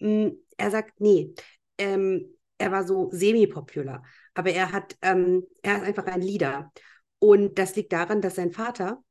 Hm, 0.00 0.36
er 0.58 0.70
sagt, 0.70 1.00
nee, 1.00 1.32
ähm, 1.78 2.26
er 2.58 2.72
war 2.72 2.86
so 2.86 3.08
semi-popular, 3.10 4.04
aber 4.38 4.50
er 4.50 4.70
hat, 4.70 4.96
ähm, 5.02 5.42
er 5.62 5.78
ist 5.78 5.82
einfach 5.82 6.06
ein 6.06 6.22
Leader. 6.22 6.72
Und 7.18 7.58
das 7.58 7.74
liegt 7.74 7.92
daran, 7.92 8.20
dass 8.20 8.36
sein 8.36 8.52
Vater, 8.52 9.02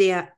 der 0.00 0.32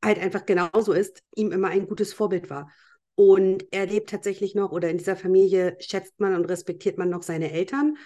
halt 0.00 0.20
einfach 0.20 0.46
genauso 0.46 0.92
ist, 0.92 1.24
ihm 1.34 1.50
immer 1.50 1.66
ein 1.66 1.88
gutes 1.88 2.12
Vorbild 2.12 2.50
war. 2.50 2.70
Und 3.16 3.66
er 3.72 3.86
lebt 3.86 4.10
tatsächlich 4.10 4.54
noch, 4.54 4.70
oder 4.70 4.90
in 4.90 4.98
dieser 4.98 5.16
Familie 5.16 5.76
schätzt 5.80 6.20
man 6.20 6.36
und 6.36 6.44
respektiert 6.44 6.98
man 6.98 7.10
noch 7.10 7.24
seine 7.24 7.50
Eltern. 7.50 7.96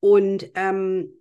Und 0.00 0.50
ähm, 0.54 1.12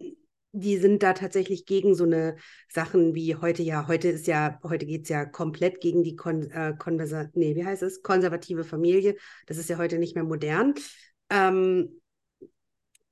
die 0.53 0.77
sind 0.77 1.03
da 1.03 1.11
tatsächlich 1.11 1.65
gegen 1.65 1.93
so 1.93 2.05
eine 2.05 2.37
Sachen 2.69 3.15
wie 3.15 3.35
heute 3.35 3.63
ja, 3.63 3.89
heute 3.89 4.07
ist 4.07 4.27
ja, 4.27 4.61
heute 4.63 4.85
geht 4.85 5.03
es 5.03 5.09
ja 5.09 5.25
komplett 5.25 5.81
gegen 5.81 6.03
die 6.03 6.15
Kon 6.15 6.49
äh, 6.51 6.73
nee, 7.33 7.53
wie 7.57 7.65
heißt 7.65 7.83
es? 7.83 8.01
konservative 8.01 8.63
Familie. 8.63 9.17
Das 9.45 9.57
ist 9.57 9.69
ja 9.69 9.77
heute 9.77 9.97
nicht 9.97 10.15
mehr 10.15 10.23
modern. 10.23 10.73
Ähm, 11.29 11.99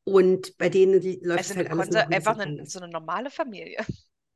und 0.05 0.57
bei 0.57 0.69
denen 0.69 0.93
läuft 0.93 1.39
also 1.39 1.51
es 1.51 1.57
halt 1.57 1.71
alles 1.71 1.95
ein 1.95 2.13
einfach 2.13 2.37
eine, 2.37 2.65
so 2.65 2.79
eine 2.79 2.89
normale 2.89 3.29
Familie. 3.29 3.83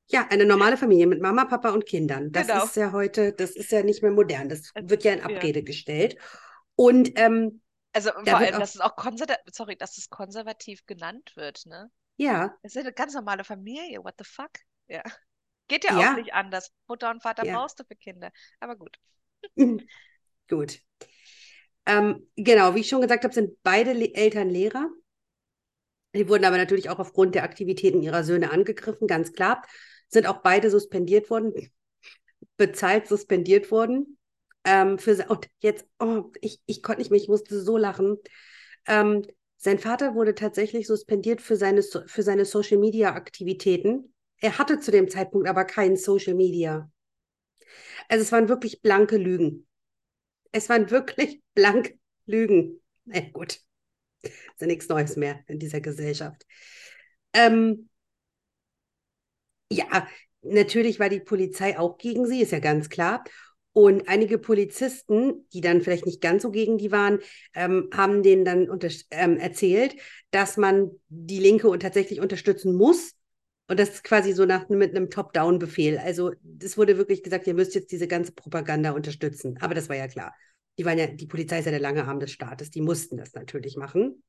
Ja, 0.07 0.27
eine 0.29 0.45
normale 0.45 0.77
Familie 0.77 1.07
mit 1.07 1.21
Mama, 1.21 1.45
Papa 1.45 1.69
und 1.69 1.85
Kindern. 1.85 2.31
Das 2.31 2.47
genau. 2.47 2.65
ist 2.65 2.75
ja 2.75 2.91
heute, 2.91 3.33
das 3.33 3.51
ist 3.51 3.71
ja 3.71 3.83
nicht 3.83 4.01
mehr 4.01 4.11
modern. 4.11 4.49
Das 4.49 4.71
wird 4.75 5.03
ja 5.03 5.13
in 5.13 5.21
Abrede 5.21 5.59
ja. 5.59 5.65
gestellt. 5.65 6.17
Und 6.75 7.11
ähm, 7.19 7.61
also 7.93 8.11
vor 8.11 8.38
allem, 8.38 8.55
auch, 8.55 8.59
dass 8.59 8.75
es 8.75 8.81
auch 8.81 8.95
konservativ, 8.95 9.43
sorry, 9.53 9.75
dass 9.75 9.97
es 9.97 10.09
konservativ 10.09 10.85
genannt 10.85 11.33
wird, 11.35 11.65
ne? 11.65 11.91
Ja. 12.17 12.57
Es 12.63 12.75
ist 12.75 12.81
eine 12.81 12.93
ganz 12.93 13.13
normale 13.13 13.43
Familie. 13.43 14.03
What 14.03 14.15
the 14.17 14.25
fuck? 14.25 14.51
Ja. 14.88 15.03
Geht 15.67 15.85
ja, 15.85 15.99
ja. 15.99 16.11
auch 16.11 16.17
nicht 16.17 16.33
anders. 16.33 16.71
Mutter 16.88 17.11
und 17.11 17.21
Vater 17.21 17.45
ja. 17.45 17.55
brauchst 17.55 17.79
du 17.79 17.83
für 17.85 17.95
Kinder. 17.95 18.31
Aber 18.59 18.75
gut. 18.75 18.97
gut. 20.49 20.79
Ähm, 21.85 22.27
genau, 22.35 22.75
wie 22.75 22.79
ich 22.79 22.89
schon 22.89 23.01
gesagt 23.01 23.23
habe, 23.23 23.33
sind 23.33 23.61
beide 23.63 23.93
Le 23.93 24.13
Eltern 24.13 24.49
Lehrer. 24.49 24.89
Die 26.15 26.27
wurden 26.27 26.45
aber 26.45 26.57
natürlich 26.57 26.89
auch 26.89 26.99
aufgrund 26.99 27.35
der 27.35 27.43
Aktivitäten 27.43 28.01
ihrer 28.01 28.23
Söhne 28.23 28.51
angegriffen, 28.51 29.07
ganz 29.07 29.31
klar 29.33 29.61
sind 30.09 30.27
auch 30.27 30.41
beide 30.41 30.69
suspendiert 30.69 31.29
worden, 31.29 31.53
bezahlt 32.57 33.07
suspendiert 33.07 33.71
worden. 33.71 34.17
Ähm, 34.65 34.97
für, 34.99 35.25
und 35.29 35.47
jetzt, 35.59 35.85
oh, 35.99 36.31
ich, 36.41 36.61
ich 36.65 36.83
konnte 36.83 36.99
nicht 37.01 37.11
mehr, 37.11 37.19
ich 37.19 37.29
musste 37.29 37.61
so 37.61 37.77
lachen. 37.77 38.17
Ähm, 38.87 39.25
sein 39.57 39.79
Vater 39.79 40.15
wurde 40.15 40.35
tatsächlich 40.35 40.87
suspendiert 40.87 41.41
für 41.41 41.55
seine, 41.55 41.81
für 41.83 42.23
seine 42.23 42.45
Social-Media-Aktivitäten. 42.45 44.13
Er 44.37 44.57
hatte 44.57 44.79
zu 44.79 44.91
dem 44.91 45.09
Zeitpunkt 45.09 45.47
aber 45.47 45.65
kein 45.65 45.95
Social 45.95 46.33
Media. 46.33 46.91
Also 48.07 48.23
es 48.23 48.31
waren 48.31 48.49
wirklich 48.49 48.81
blanke 48.81 49.17
Lügen. 49.17 49.67
Es 50.51 50.69
waren 50.69 50.89
wirklich 50.89 51.41
blank 51.53 51.97
Lügen. 52.25 52.81
Na 53.05 53.19
gut. 53.19 53.59
Ist 54.23 54.61
ja 54.61 54.67
nichts 54.67 54.89
Neues 54.89 55.15
mehr 55.15 55.39
in 55.47 55.59
dieser 55.59 55.81
Gesellschaft. 55.81 56.45
Ähm, 57.33 57.89
ja, 59.71 60.07
natürlich 60.41 60.99
war 60.99 61.09
die 61.09 61.19
Polizei 61.19 61.77
auch 61.77 61.97
gegen 61.97 62.25
sie, 62.25 62.41
ist 62.41 62.51
ja 62.51 62.59
ganz 62.59 62.89
klar. 62.89 63.23
Und 63.71 64.09
einige 64.09 64.39
Polizisten, 64.39 65.47
die 65.53 65.61
dann 65.61 65.81
vielleicht 65.81 66.05
nicht 66.05 66.21
ganz 66.21 66.41
so 66.41 66.51
gegen 66.51 66.77
die 66.77 66.91
waren, 66.91 67.19
ähm, 67.53 67.89
haben 67.93 68.23
denen 68.23 68.43
dann 68.43 68.67
ähm, 69.11 69.38
erzählt, 69.38 69.95
dass 70.31 70.57
man 70.57 70.91
die 71.07 71.39
Linke 71.39 71.77
tatsächlich 71.77 72.19
unterstützen 72.19 72.75
muss. 72.75 73.13
Und 73.67 73.79
das 73.79 73.89
ist 73.89 74.03
quasi 74.03 74.33
so 74.33 74.45
nach, 74.45 74.67
mit 74.69 74.95
einem 74.95 75.11
Top-Down-Befehl. 75.11 75.99
Also 75.99 76.33
es 76.61 76.77
wurde 76.77 76.97
wirklich 76.97 77.21
gesagt, 77.21 77.45
ihr 77.45 77.53
müsst 77.53 77.75
jetzt 77.75 77.91
diese 77.91 78.07
ganze 78.07 78.31
Propaganda 78.31 78.91
unterstützen. 78.91 79.57
Aber 79.61 79.75
das 79.75 79.88
war 79.88 79.95
ja 79.95 80.07
klar. 80.07 80.33
Die 80.79 80.86
waren 80.86 80.98
ja, 80.98 81.07
die 81.07 81.27
Polizei 81.27 81.59
ist 81.59 81.65
ja 81.65 81.71
der 81.71 81.81
lange 81.81 82.05
Arm 82.05 82.21
des 82.21 82.31
Staates, 82.31 82.71
die 82.71 82.79
mussten 82.79 83.17
das 83.17 83.33
natürlich 83.33 83.75
machen. 83.75 84.24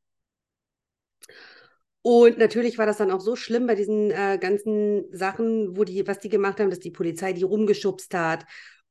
Und 2.02 2.38
natürlich 2.38 2.76
war 2.76 2.86
das 2.86 2.96
dann 2.96 3.12
auch 3.12 3.20
so 3.20 3.36
schlimm 3.36 3.68
bei 3.68 3.76
diesen 3.76 4.10
äh, 4.10 4.36
ganzen 4.40 5.04
Sachen, 5.12 5.76
wo 5.76 5.84
die, 5.84 6.06
was 6.08 6.18
die 6.18 6.28
gemacht 6.28 6.58
haben, 6.58 6.70
dass 6.70 6.80
die 6.80 6.90
Polizei 6.90 7.32
die 7.32 7.44
rumgeschubst 7.44 8.12
hat 8.14 8.46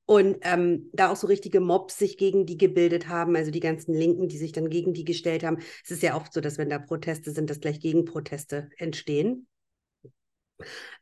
und 0.05 0.37
ähm, 0.41 0.89
da 0.93 1.11
auch 1.11 1.17
so 1.17 1.27
richtige 1.27 1.59
Mobs 1.59 1.97
sich 1.97 2.17
gegen 2.17 2.45
die 2.45 2.57
gebildet 2.57 3.09
haben, 3.09 3.35
also 3.35 3.51
die 3.51 3.59
ganzen 3.59 3.93
Linken, 3.93 4.29
die 4.29 4.37
sich 4.37 4.53
dann 4.53 4.69
gegen 4.69 4.93
die 4.93 5.03
gestellt 5.03 5.43
haben. 5.43 5.57
Es 5.83 5.91
ist 5.91 6.01
ja 6.01 6.15
oft 6.15 6.31
so, 6.31 6.39
dass 6.39 6.57
wenn 6.57 6.69
da 6.69 6.79
Proteste 6.79 7.31
sind, 7.31 7.49
dass 7.49 7.59
gleich 7.59 7.81
Gegenproteste 7.81 8.69
entstehen. 8.77 9.47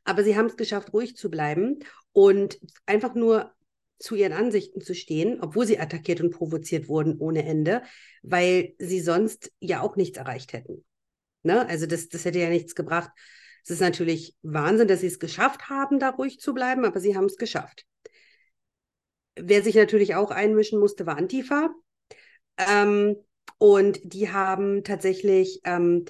Aber 0.05 0.23
sie 0.23 0.35
haben 0.35 0.47
es 0.47 0.57
geschafft, 0.57 0.93
ruhig 0.93 1.15
zu 1.15 1.29
bleiben 1.29 1.79
und 2.13 2.59
einfach 2.85 3.13
nur 3.13 3.53
zu 3.99 4.15
ihren 4.15 4.33
Ansichten 4.33 4.81
zu 4.81 4.93
stehen, 4.93 5.39
obwohl 5.41 5.65
sie 5.65 5.79
attackiert 5.79 6.21
und 6.21 6.31
provoziert 6.31 6.87
wurden 6.87 7.17
ohne 7.17 7.45
Ende, 7.45 7.81
weil 8.21 8.73
sie 8.77 8.99
sonst 8.99 9.51
ja 9.59 9.81
auch 9.81 9.95
nichts 9.95 10.17
erreicht 10.17 10.53
hätten. 10.53 10.85
Ne? 11.43 11.67
Also 11.67 11.85
das, 11.85 12.09
das 12.09 12.25
hätte 12.25 12.39
ja 12.39 12.49
nichts 12.49 12.75
gebracht. 12.75 13.11
Es 13.63 13.71
ist 13.71 13.81
natürlich 13.81 14.35
Wahnsinn, 14.43 14.87
dass 14.87 15.01
sie 15.01 15.07
es 15.07 15.19
geschafft 15.19 15.69
haben, 15.69 15.99
da 15.99 16.09
ruhig 16.09 16.39
zu 16.39 16.53
bleiben, 16.53 16.85
aber 16.85 16.99
sie 16.99 17.15
haben 17.15 17.25
es 17.25 17.37
geschafft. 17.37 17.85
Wer 19.35 19.61
sich 19.61 19.75
natürlich 19.75 20.15
auch 20.15 20.31
einmischen 20.31 20.79
musste, 20.79 21.05
war 21.05 21.17
Antifa. 21.17 21.69
Ähm, 22.57 23.15
und 23.57 23.99
die 24.03 24.31
haben 24.31 24.83
tatsächlich, 24.83 25.61
ähm, 25.63 26.05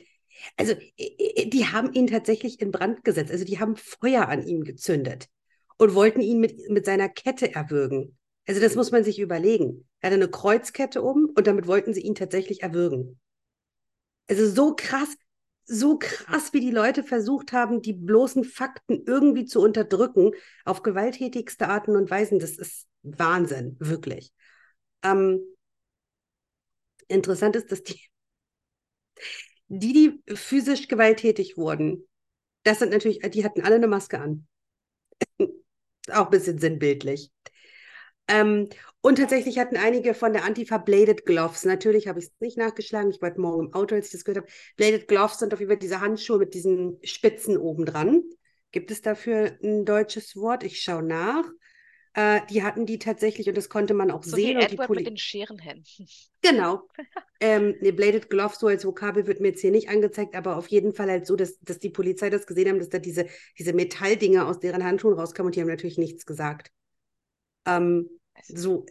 also 0.55 0.75
die 0.97 1.65
haben 1.65 1.93
ihn 1.93 2.07
tatsächlich 2.07 2.61
in 2.61 2.71
Brand 2.71 3.03
gesetzt. 3.03 3.31
Also 3.31 3.43
die 3.43 3.59
haben 3.59 3.75
Feuer 3.75 4.27
an 4.27 4.45
ihm 4.45 4.63
gezündet 4.63 5.29
und 5.77 5.93
wollten 5.93 6.21
ihn 6.21 6.39
mit, 6.39 6.69
mit 6.69 6.85
seiner 6.85 7.09
Kette 7.09 7.53
erwürgen. 7.53 8.17
Also 8.47 8.61
das 8.61 8.75
muss 8.75 8.91
man 8.91 9.03
sich 9.03 9.19
überlegen. 9.19 9.87
Er 9.99 10.09
hatte 10.09 10.15
eine 10.15 10.29
Kreuzkette 10.29 11.01
um 11.01 11.29
und 11.35 11.47
damit 11.47 11.67
wollten 11.67 11.93
sie 11.93 12.01
ihn 12.01 12.15
tatsächlich 12.15 12.63
erwürgen. 12.63 13.19
Also 14.29 14.47
so 14.49 14.75
krass, 14.75 15.15
so 15.65 15.97
krass, 15.97 16.53
wie 16.53 16.61
die 16.61 16.71
Leute 16.71 17.03
versucht 17.03 17.51
haben, 17.51 17.81
die 17.81 17.93
bloßen 17.93 18.43
Fakten 18.45 19.03
irgendwie 19.05 19.45
zu 19.45 19.61
unterdrücken, 19.61 20.31
auf 20.63 20.81
gewalttätigste 20.81 21.67
Arten 21.67 21.95
und 21.95 22.09
Weisen. 22.09 22.39
Das 22.39 22.57
ist 22.57 22.87
Wahnsinn, 23.03 23.75
wirklich. 23.79 24.31
Ähm, 25.03 25.41
interessant 27.07 27.55
ist, 27.55 27.71
dass 27.71 27.83
die, 27.83 27.99
die, 29.67 29.93
die 29.93 30.35
physisch 30.35 30.87
gewalttätig 30.87 31.57
wurden, 31.57 32.07
das 32.63 32.79
sind 32.79 32.91
natürlich, 32.91 33.19
die 33.19 33.43
hatten 33.45 33.61
alle 33.61 33.75
eine 33.75 33.87
Maske 33.87 34.19
an. 34.19 34.47
Auch 36.11 36.25
ein 36.25 36.31
bisschen 36.31 36.59
sinnbildlich. 36.59 37.31
Ähm, 38.27 38.69
und 39.01 39.17
tatsächlich 39.17 39.57
hatten 39.57 39.77
einige 39.77 40.13
von 40.13 40.33
der 40.33 40.43
Antifa 40.43 40.77
Bladed 40.77 41.25
Gloves. 41.25 41.63
Natürlich 41.63 42.07
habe 42.07 42.19
ich 42.19 42.25
es 42.25 42.31
nicht 42.39 42.57
nachgeschlagen. 42.57 43.09
Ich 43.09 43.21
war 43.21 43.29
heute 43.29 43.39
Morgen 43.41 43.67
im 43.67 43.73
Auto, 43.73 43.95
als 43.95 44.07
ich 44.07 44.11
das 44.11 44.25
gehört 44.25 44.43
habe. 44.43 44.53
Bladed 44.75 45.07
Gloves 45.07 45.39
sind 45.39 45.53
auf 45.53 45.59
jeden 45.59 45.71
Fall 45.71 45.79
diese 45.79 46.01
Handschuhe 46.01 46.39
mit 46.39 46.53
diesen 46.53 46.99
Spitzen 47.03 47.57
oben 47.57 47.85
dran. 47.85 48.23
Gibt 48.71 48.91
es 48.91 49.01
dafür 49.01 49.57
ein 49.63 49.85
deutsches 49.85 50.35
Wort? 50.35 50.63
Ich 50.63 50.81
schaue 50.81 51.03
nach. 51.03 51.45
Äh, 52.13 52.41
die 52.49 52.63
hatten 52.63 52.85
die 52.85 52.99
tatsächlich 52.99 53.47
und 53.47 53.57
das 53.57 53.69
konnte 53.69 53.93
man 53.93 54.11
auch 54.11 54.23
so 54.23 54.35
sehen. 54.35 54.59
Wie 54.59 54.65
und 54.65 54.73
Edward 54.73 54.89
mit 54.89 55.07
den 55.07 55.17
Scherenhänden. 55.17 56.07
Genau. 56.41 56.87
ähm, 57.41 57.75
ne, 57.81 57.91
Bladed 57.91 58.29
Gloves 58.29 58.59
so 58.59 58.67
als 58.67 58.85
Vokabel 58.85 59.27
wird 59.27 59.41
mir 59.41 59.49
jetzt 59.49 59.61
hier 59.61 59.71
nicht 59.71 59.89
angezeigt, 59.89 60.35
aber 60.35 60.55
auf 60.55 60.67
jeden 60.67 60.93
Fall 60.93 61.09
halt 61.09 61.25
so, 61.25 61.35
dass, 61.35 61.59
dass 61.59 61.79
die 61.79 61.89
Polizei 61.89 62.29
das 62.29 62.45
gesehen 62.45 62.69
haben, 62.69 62.79
dass 62.79 62.89
da 62.89 62.99
diese, 62.99 63.25
diese 63.57 63.73
Metalldinger 63.73 64.47
aus 64.47 64.59
deren 64.59 64.83
Handschuhen 64.83 65.15
rauskamen 65.15 65.47
und 65.47 65.55
die 65.55 65.61
haben 65.61 65.67
natürlich 65.67 65.97
nichts 65.97 66.25
gesagt. 66.25 66.71
Ähm, 67.65 68.09
so, 68.47 68.85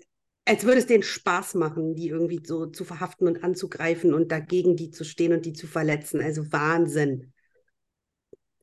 als 0.45 0.65
würde 0.65 0.79
es 0.79 0.87
denen 0.87 1.03
Spaß 1.03 1.55
machen, 1.55 1.95
die 1.95 2.09
irgendwie 2.09 2.41
so 2.45 2.67
zu 2.67 2.85
verhaften 2.85 3.27
und 3.27 3.43
anzugreifen 3.43 4.15
und 4.15 4.31
dagegen 4.31 4.77
die 4.77 4.91
zu 4.91 5.05
stehen 5.05 5.33
und 5.33 5.45
die 5.45 5.53
zu 5.53 5.67
verletzen. 5.67 6.21
Also 6.21 6.53
Wahnsinn. 6.53 7.33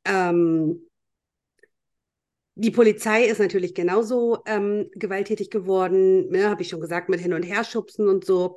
Ähm, 0.06 0.82
die 2.56 2.72
Polizei 2.72 3.26
ist 3.26 3.40
natürlich 3.40 3.74
genauso 3.74 4.44
ähm, 4.46 4.90
gewalttätig 4.94 5.50
geworden, 5.50 6.30
ne, 6.30 6.50
habe 6.50 6.62
ich 6.62 6.70
schon 6.70 6.82
gesagt, 6.82 7.10
mit 7.10 7.20
Hin- 7.20 7.34
und 7.34 7.44
Herschubsen 7.44 8.08
und 8.08 8.26
so. 8.26 8.56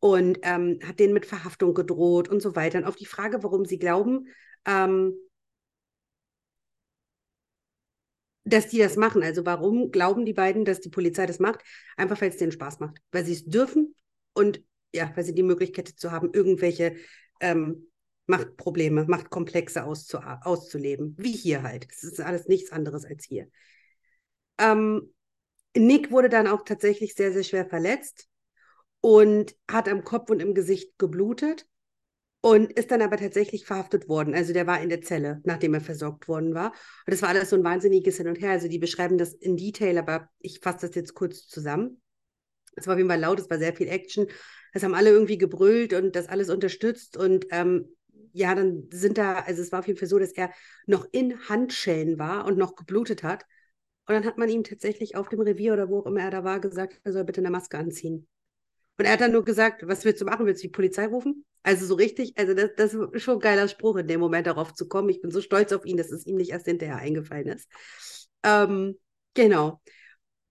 Und 0.00 0.38
ähm, 0.42 0.78
hat 0.86 0.98
denen 1.00 1.14
mit 1.14 1.26
Verhaftung 1.26 1.72
gedroht 1.74 2.28
und 2.28 2.42
so 2.42 2.56
weiter. 2.56 2.78
Und 2.78 2.84
auf 2.84 2.96
die 2.96 3.06
Frage, 3.06 3.42
warum 3.42 3.64
sie 3.64 3.78
glauben, 3.78 4.28
ähm, 4.66 5.14
dass 8.44 8.68
die 8.68 8.78
das 8.78 8.96
machen. 8.96 9.22
Also 9.22 9.46
warum 9.46 9.90
glauben 9.90 10.24
die 10.26 10.34
beiden, 10.34 10.64
dass 10.64 10.80
die 10.80 10.90
Polizei 10.90 11.26
das 11.26 11.38
macht? 11.38 11.62
Einfach 11.96 12.20
weil 12.20 12.28
es 12.30 12.36
denen 12.36 12.52
Spaß 12.52 12.80
macht. 12.80 12.98
Weil 13.12 13.24
sie 13.24 13.32
es 13.32 13.44
dürfen 13.46 13.94
und 14.34 14.62
ja, 14.92 15.10
weil 15.16 15.24
sie 15.24 15.34
die 15.34 15.42
Möglichkeit 15.42 15.88
zu 15.88 16.12
haben, 16.12 16.30
irgendwelche 16.32 16.96
ähm, 17.40 17.90
Machtprobleme, 18.26 19.04
Machtkomplexe 19.06 19.84
auszu 19.84 20.18
auszuleben. 20.18 21.14
Wie 21.18 21.32
hier 21.32 21.62
halt. 21.62 21.86
Es 21.90 22.04
ist 22.04 22.20
alles 22.20 22.46
nichts 22.46 22.72
anderes 22.72 23.04
als 23.04 23.24
hier. 23.24 23.48
Ähm, 24.58 25.12
Nick 25.76 26.10
wurde 26.10 26.28
dann 26.28 26.46
auch 26.46 26.64
tatsächlich 26.64 27.14
sehr, 27.14 27.32
sehr 27.32 27.42
schwer 27.42 27.66
verletzt 27.66 28.28
und 29.00 29.54
hat 29.68 29.88
am 29.88 30.04
Kopf 30.04 30.30
und 30.30 30.40
im 30.40 30.54
Gesicht 30.54 30.96
geblutet 30.98 31.66
und 32.40 32.72
ist 32.72 32.90
dann 32.90 33.02
aber 33.02 33.16
tatsächlich 33.16 33.64
verhaftet 33.64 34.08
worden. 34.08 34.34
Also 34.34 34.52
der 34.52 34.66
war 34.66 34.80
in 34.80 34.90
der 34.90 35.00
Zelle, 35.00 35.40
nachdem 35.44 35.74
er 35.74 35.80
versorgt 35.80 36.28
worden 36.28 36.54
war. 36.54 36.72
Und 37.06 37.12
das 37.12 37.22
war 37.22 37.30
alles 37.30 37.50
so 37.50 37.56
ein 37.56 37.64
wahnsinniges 37.64 38.18
Hin 38.18 38.28
und 38.28 38.40
Her. 38.40 38.50
Also 38.50 38.68
die 38.68 38.78
beschreiben 38.78 39.18
das 39.18 39.32
in 39.32 39.56
Detail, 39.56 39.98
aber 39.98 40.28
ich 40.40 40.60
fasse 40.60 40.86
das 40.86 40.94
jetzt 40.94 41.14
kurz 41.14 41.48
zusammen. 41.48 42.00
Es 42.76 42.86
war 42.86 42.94
auf 42.94 42.98
jeden 42.98 43.08
Fall 43.08 43.20
laut, 43.20 43.40
es 43.40 43.48
war 43.50 43.58
sehr 43.58 43.74
viel 43.74 43.88
Action. 43.88 44.26
Das 44.72 44.82
haben 44.82 44.94
alle 44.94 45.10
irgendwie 45.10 45.38
gebrüllt 45.38 45.94
und 45.94 46.14
das 46.16 46.28
alles 46.28 46.50
unterstützt. 46.50 47.16
Und 47.16 47.46
ähm, 47.50 47.88
ja, 48.34 48.54
dann 48.54 48.88
sind 48.92 49.16
da, 49.16 49.34
also 49.40 49.62
es 49.62 49.70
war 49.70 49.78
auf 49.78 49.86
jeden 49.86 49.98
Fall 49.98 50.08
so, 50.08 50.18
dass 50.18 50.32
er 50.32 50.50
noch 50.86 51.06
in 51.12 51.48
Handschellen 51.48 52.18
war 52.18 52.46
und 52.46 52.58
noch 52.58 52.74
geblutet 52.74 53.22
hat. 53.22 53.44
Und 54.06 54.14
dann 54.14 54.24
hat 54.26 54.38
man 54.38 54.48
ihm 54.48 54.64
tatsächlich 54.64 55.16
auf 55.16 55.28
dem 55.28 55.40
Revier 55.40 55.72
oder 55.72 55.88
wo 55.88 56.00
auch 56.00 56.06
immer 56.06 56.20
er 56.20 56.30
da 56.30 56.44
war, 56.44 56.60
gesagt, 56.60 57.00
er 57.04 57.12
soll 57.12 57.24
bitte 57.24 57.40
eine 57.40 57.50
Maske 57.50 57.78
anziehen. 57.78 58.26
Und 58.98 59.04
er 59.04 59.12
hat 59.12 59.20
dann 59.20 59.32
nur 59.32 59.44
gesagt, 59.44 59.86
was 59.86 60.04
willst 60.04 60.20
du 60.20 60.24
machen? 60.24 60.46
Willst 60.46 60.62
du 60.62 60.68
die 60.68 60.72
Polizei 60.72 61.06
rufen? 61.06 61.44
Also 61.62 61.86
so 61.86 61.94
richtig, 61.94 62.36
also 62.36 62.54
das, 62.54 62.70
das 62.76 62.94
ist 62.94 63.22
schon 63.22 63.34
ein 63.36 63.40
geiler 63.40 63.68
Spruch, 63.68 63.96
in 63.96 64.08
dem 64.08 64.20
Moment 64.20 64.46
darauf 64.46 64.74
zu 64.74 64.88
kommen. 64.88 65.08
Ich 65.08 65.22
bin 65.22 65.30
so 65.30 65.40
stolz 65.40 65.72
auf 65.72 65.86
ihn, 65.86 65.96
dass 65.96 66.10
es 66.10 66.26
ihm 66.26 66.36
nicht 66.36 66.50
erst 66.50 66.66
hinterher 66.66 66.96
eingefallen 66.96 67.48
ist. 67.48 67.68
Ähm, 68.42 68.98
genau. 69.34 69.80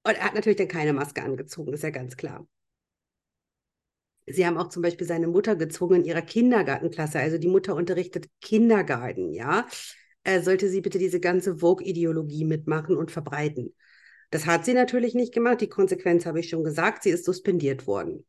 Und 0.04 0.18
er 0.18 0.24
hat 0.24 0.36
natürlich 0.36 0.58
dann 0.58 0.68
keine 0.70 0.94
Maske 0.94 1.22
angezogen, 1.22 1.74
ist 1.74 1.84
ja 1.84 1.90
ganz 1.92 2.18
klar. 2.18 2.48
Sie 4.25 4.46
haben 4.46 4.58
auch 4.58 4.70
zum 4.70 4.82
Beispiel 4.82 5.06
seine 5.06 5.27
Mutter 5.27 5.56
gezwungen 5.56 6.01
in 6.01 6.06
ihrer 6.06 6.22
Kindergartenklasse, 6.22 7.20
also 7.20 7.38
die 7.38 7.48
Mutter 7.48 7.75
unterrichtet 7.75 8.30
Kindergarten, 8.42 9.34
ja, 9.34 9.68
äh, 10.24 10.42
sollte 10.42 10.70
sie 10.70 10.82
bitte 10.82 10.98
diese 10.98 11.20
ganze 11.20 11.58
Vogue-Ideologie 11.58 12.46
mitmachen 12.46 12.96
und 12.96 13.12
verbreiten. 13.12 13.75
Das 14.32 14.46
hat 14.46 14.65
sie 14.65 14.74
natürlich 14.74 15.13
nicht 15.13 15.34
gemacht. 15.34 15.62
Die 15.62 15.70
Konsequenz 15.70 16.25
habe 16.25 16.39
ich 16.39 16.50
schon 16.50 16.63
gesagt, 16.63 17.03
sie 17.03 17.12
ist 17.12 17.25
suspendiert 17.25 17.86
worden. 17.86 18.25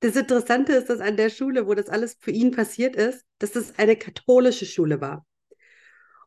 Das 0.00 0.16
Interessante 0.16 0.72
ist, 0.72 0.88
dass 0.88 1.00
an 1.00 1.16
der 1.16 1.30
Schule, 1.30 1.66
wo 1.66 1.74
das 1.74 1.88
alles 1.88 2.16
für 2.20 2.30
ihn 2.30 2.52
passiert 2.52 2.96
ist, 2.96 3.24
dass 3.38 3.52
das 3.52 3.78
eine 3.78 3.96
katholische 3.96 4.66
Schule 4.66 5.00
war. 5.00 5.26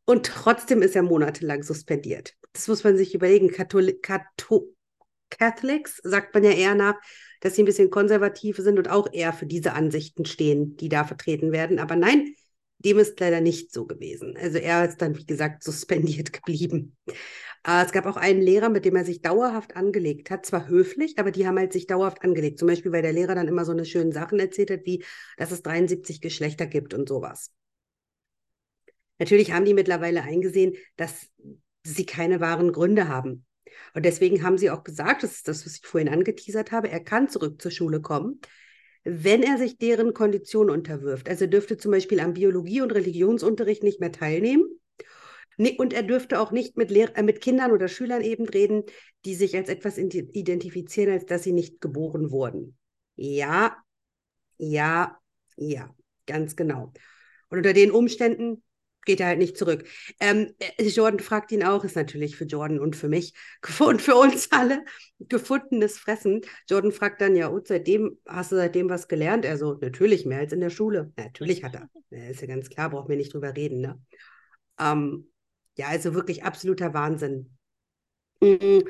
Und 0.05 0.25
trotzdem 0.25 0.81
ist 0.81 0.95
er 0.95 1.03
monatelang 1.03 1.63
suspendiert. 1.63 2.35
Das 2.51 2.67
muss 2.67 2.83
man 2.83 2.97
sich 2.97 3.15
überlegen. 3.15 3.49
Katholi 3.49 3.99
Katho 3.99 4.72
Catholics 5.37 5.99
sagt 6.03 6.33
man 6.33 6.43
ja 6.43 6.51
eher 6.51 6.75
nach, 6.75 6.95
dass 7.41 7.55
sie 7.55 7.63
ein 7.63 7.65
bisschen 7.65 7.89
konservativ 7.89 8.57
sind 8.57 8.77
und 8.77 8.89
auch 8.89 9.11
eher 9.11 9.33
für 9.33 9.45
diese 9.45 9.73
Ansichten 9.73 10.25
stehen, 10.25 10.77
die 10.77 10.89
da 10.89 11.03
vertreten 11.03 11.51
werden. 11.51 11.79
Aber 11.79 11.95
nein, 11.95 12.33
dem 12.79 12.99
ist 12.99 13.19
leider 13.19 13.41
nicht 13.41 13.71
so 13.73 13.85
gewesen. 13.85 14.37
Also 14.37 14.57
er 14.57 14.87
ist 14.87 15.01
dann, 15.01 15.17
wie 15.17 15.25
gesagt, 15.25 15.63
suspendiert 15.63 16.33
geblieben. 16.33 16.97
Äh, 17.65 17.85
es 17.85 17.91
gab 17.91 18.05
auch 18.05 18.17
einen 18.17 18.41
Lehrer, 18.41 18.69
mit 18.69 18.85
dem 18.85 18.95
er 18.95 19.05
sich 19.05 19.21
dauerhaft 19.21 19.75
angelegt 19.75 20.29
hat. 20.29 20.45
Zwar 20.45 20.67
höflich, 20.67 21.17
aber 21.17 21.31
die 21.31 21.47
haben 21.47 21.57
halt 21.57 21.73
sich 21.73 21.87
dauerhaft 21.87 22.23
angelegt. 22.23 22.59
Zum 22.59 22.67
Beispiel, 22.67 22.91
weil 22.91 23.01
der 23.01 23.13
Lehrer 23.13 23.35
dann 23.35 23.47
immer 23.47 23.65
so 23.65 23.71
eine 23.71 23.85
schönen 23.85 24.11
Sachen 24.11 24.39
erzählt 24.39 24.71
hat, 24.71 24.85
wie, 24.85 25.03
dass 25.37 25.51
es 25.51 25.63
73 25.63 26.21
Geschlechter 26.21 26.65
gibt 26.65 26.93
und 26.93 27.07
sowas. 27.07 27.51
Natürlich 29.19 29.53
haben 29.53 29.65
die 29.65 29.73
mittlerweile 29.73 30.23
eingesehen, 30.23 30.73
dass 30.97 31.27
sie 31.83 32.05
keine 32.05 32.39
wahren 32.39 32.71
Gründe 32.71 33.07
haben. 33.07 33.45
Und 33.93 34.05
deswegen 34.05 34.43
haben 34.43 34.57
sie 34.57 34.69
auch 34.69 34.83
gesagt, 34.83 35.23
das 35.23 35.33
ist 35.33 35.47
das, 35.47 35.65
was 35.65 35.75
ich 35.75 35.85
vorhin 35.85 36.09
angeteasert 36.09 36.71
habe, 36.71 36.89
er 36.89 36.99
kann 36.99 37.29
zurück 37.29 37.61
zur 37.61 37.71
Schule 37.71 38.01
kommen, 38.01 38.39
wenn 39.03 39.43
er 39.43 39.57
sich 39.57 39.77
deren 39.77 40.13
Konditionen 40.13 40.73
unterwirft. 40.73 41.29
Also 41.29 41.45
er 41.45 41.49
dürfte 41.49 41.77
zum 41.77 41.91
Beispiel 41.91 42.19
am 42.19 42.33
Biologie- 42.33 42.81
und 42.81 42.93
Religionsunterricht 42.93 43.83
nicht 43.83 43.99
mehr 43.99 44.11
teilnehmen. 44.11 44.65
Und 45.77 45.93
er 45.93 46.03
dürfte 46.03 46.39
auch 46.39 46.51
nicht 46.51 46.77
mit, 46.77 46.89
Lehr 46.89 47.15
äh, 47.15 47.23
mit 47.23 47.41
Kindern 47.41 47.71
oder 47.71 47.87
Schülern 47.87 48.21
eben 48.21 48.47
reden, 48.47 48.83
die 49.25 49.35
sich 49.35 49.55
als 49.55 49.69
etwas 49.69 49.97
identifizieren, 49.97 51.13
als 51.13 51.25
dass 51.25 51.43
sie 51.43 51.53
nicht 51.53 51.79
geboren 51.79 52.31
wurden. 52.31 52.75
Ja, 53.15 53.77
ja, 54.57 55.19
ja, 55.55 55.93
ganz 56.25 56.55
genau. 56.55 56.91
Und 57.49 57.57
unter 57.57 57.73
den 57.73 57.91
Umständen 57.91 58.63
geht 59.05 59.19
er 59.19 59.27
halt 59.27 59.39
nicht 59.39 59.57
zurück. 59.57 59.85
Ähm, 60.19 60.53
äh, 60.59 60.87
Jordan 60.87 61.19
fragt 61.19 61.51
ihn 61.51 61.63
auch, 61.63 61.83
ist 61.83 61.95
natürlich 61.95 62.35
für 62.35 62.45
Jordan 62.45 62.79
und 62.79 62.95
für 62.95 63.09
mich 63.09 63.33
und 63.79 64.01
für 64.01 64.15
uns 64.15 64.51
alle 64.51 64.83
gefundenes 65.19 65.97
Fressen. 65.97 66.41
Jordan 66.69 66.91
fragt 66.91 67.21
dann 67.21 67.35
ja, 67.35 67.47
und 67.47 67.67
seitdem, 67.67 68.17
hast 68.27 68.51
du 68.51 68.55
seitdem 68.55 68.89
was 68.89 69.07
gelernt? 69.07 69.45
Er 69.45 69.57
so, 69.57 69.73
natürlich, 69.73 70.25
mehr 70.25 70.39
als 70.39 70.53
in 70.53 70.61
der 70.61 70.69
Schule. 70.69 71.11
Natürlich 71.17 71.63
hat 71.63 71.75
er. 71.75 71.89
Ist 72.29 72.41
ja 72.41 72.47
ganz 72.47 72.69
klar, 72.69 72.89
brauchen 72.89 73.09
wir 73.09 73.17
nicht 73.17 73.33
drüber 73.33 73.55
reden. 73.55 73.81
Ne? 73.81 74.01
Ähm, 74.79 75.31
ja, 75.75 75.87
also 75.87 76.13
wirklich 76.13 76.43
absoluter 76.43 76.93
Wahnsinn. 76.93 77.57
Mhm. 78.41 78.83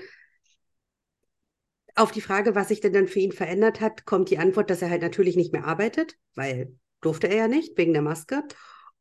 Auf 1.96 2.12
die 2.12 2.22
Frage, 2.22 2.56
was 2.56 2.70
sich 2.70 2.82
denn 2.82 2.94
dann 2.94 3.08
für 3.08 3.20
ihn 3.20 3.32
verändert 3.32 3.80
hat, 3.80 4.06
kommt 4.06 4.32
die 4.32 4.40
Antwort, 4.40 4.70
dass 4.70 4.82
er 4.82 4.90
halt 4.90 5.04
natürlich 5.04 5.36
nicht 5.36 5.54
mehr 5.54 5.66
arbeitet, 5.66 6.18
weil 6.34 6.76
durfte 7.02 7.28
er 7.28 7.36
ja 7.36 7.48
nicht, 7.48 7.78
wegen 7.78 7.94
der 7.94 8.02
Maske. 8.02 8.44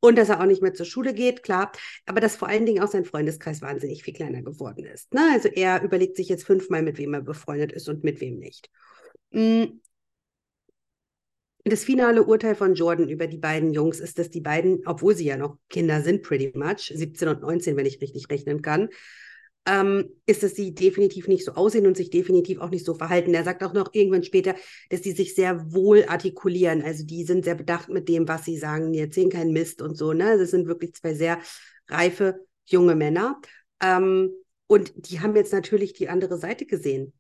Und 0.05 0.19
dass 0.19 0.31
er 0.31 0.41
auch 0.41 0.47
nicht 0.47 0.63
mehr 0.63 0.75
zur 0.75 0.85
Schule 0.85 1.15
geht, 1.15 1.45
klar. 1.45 1.71
Aber 2.07 2.21
dass 2.21 2.35
vor 2.35 2.49
allen 2.49 2.67
Dingen 2.67 2.83
auch 2.83 2.91
sein 2.91 3.05
Freundeskreis 3.05 3.63
wahnsinnig 3.63 4.03
viel 4.03 4.13
kleiner 4.13 4.43
geworden 4.43 4.85
ist. 4.85 5.15
Ne? 5.15 5.21
Also 5.33 5.49
er 5.49 5.81
überlegt 5.83 6.17
sich 6.17 6.29
jetzt 6.29 6.45
fünfmal, 6.45 6.83
mit 6.83 6.99
wem 6.99 7.15
er 7.15 7.21
befreundet 7.21 7.71
ist 7.71 7.89
und 7.89 8.03
mit 8.03 8.21
wem 8.21 8.39
nicht. 8.39 8.69
Mm. 9.31 9.65
Das 11.65 11.85
finale 11.85 12.25
Urteil 12.25 12.57
von 12.57 12.75
Jordan 12.75 13.09
über 13.09 13.29
die 13.29 13.39
beiden 13.39 13.73
Jungs 13.73 14.01
ist, 14.01 14.19
dass 14.19 14.31
die 14.31 14.41
beiden, 14.41 14.85
obwohl 14.85 15.15
sie 15.15 15.27
ja 15.27 15.37
noch 15.37 15.59
Kinder 15.69 16.03
sind, 16.03 16.25
pretty 16.25 16.51
much, 16.59 16.93
17 16.93 17.29
und 17.29 17.43
19, 17.43 17.77
wenn 17.77 17.87
ich 17.87 18.01
richtig 18.01 18.29
rechnen 18.29 18.63
kann, 18.63 18.89
ähm, 19.67 20.11
ist, 20.27 20.43
dass 20.43 20.55
sie 20.55 20.75
definitiv 20.75 21.29
nicht 21.29 21.45
so 21.45 21.53
aussehen 21.53 21.87
und 21.87 21.97
sich 21.97 22.11
definitiv 22.11 22.61
auch 22.61 22.71
nicht 22.71 22.85
so 22.85 22.95
verhalten. 22.95 23.35
Er 23.35 23.45
sagt 23.45 23.63
auch 23.63 23.75
noch 23.75 23.91
irgendwann 23.93 24.25
später, 24.25 24.55
dass 24.91 25.03
sie 25.03 25.13
sich 25.13 25.35
sehr 25.35 25.73
wohl 25.73 26.05
artikulieren. 26.09 26.83
Also 26.83 27.05
die 27.05 27.25
sind 27.25 27.45
sehr 27.45 27.55
bedacht 27.55 27.89
mit 27.89 28.09
dem, 28.09 28.27
was 28.27 28.45
sie 28.45 28.59
sagen. 28.59 28.93
Die 28.93 28.99
erzählen 28.99 29.31
keinen 29.31 29.53
Mist 29.53 29.81
und 29.81 29.97
so. 29.97 30.13
Ne? 30.13 30.37
Das 30.37 30.51
sind 30.51 30.67
wirklich 30.67 30.95
zwei 30.95 31.15
sehr 31.15 31.39
reife 31.89 32.45
junge 32.65 32.97
Männer. 32.97 33.41
Ähm, 33.81 34.33
und 34.67 34.93
die 35.11 35.21
haben 35.21 35.37
jetzt 35.37 35.53
natürlich 35.53 35.93
die 35.93 36.09
andere 36.09 36.39
Seite 36.39 36.67
gesehen 36.67 37.13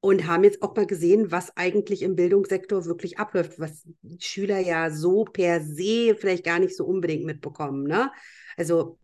und 0.00 0.26
haben 0.26 0.44
jetzt 0.44 0.62
auch 0.62 0.76
mal 0.76 0.86
gesehen, 0.86 1.32
was 1.32 1.56
eigentlich 1.56 2.02
im 2.02 2.14
Bildungssektor 2.14 2.84
wirklich 2.84 3.18
abläuft, 3.18 3.58
was 3.58 3.84
Schüler 4.20 4.60
ja 4.60 4.90
so 4.90 5.24
per 5.24 5.60
se 5.60 6.14
vielleicht 6.16 6.44
gar 6.44 6.60
nicht 6.60 6.76
so 6.76 6.84
unbedingt 6.84 7.24
mitbekommen. 7.24 7.84
Ne? 7.84 8.12
Also 8.56 8.98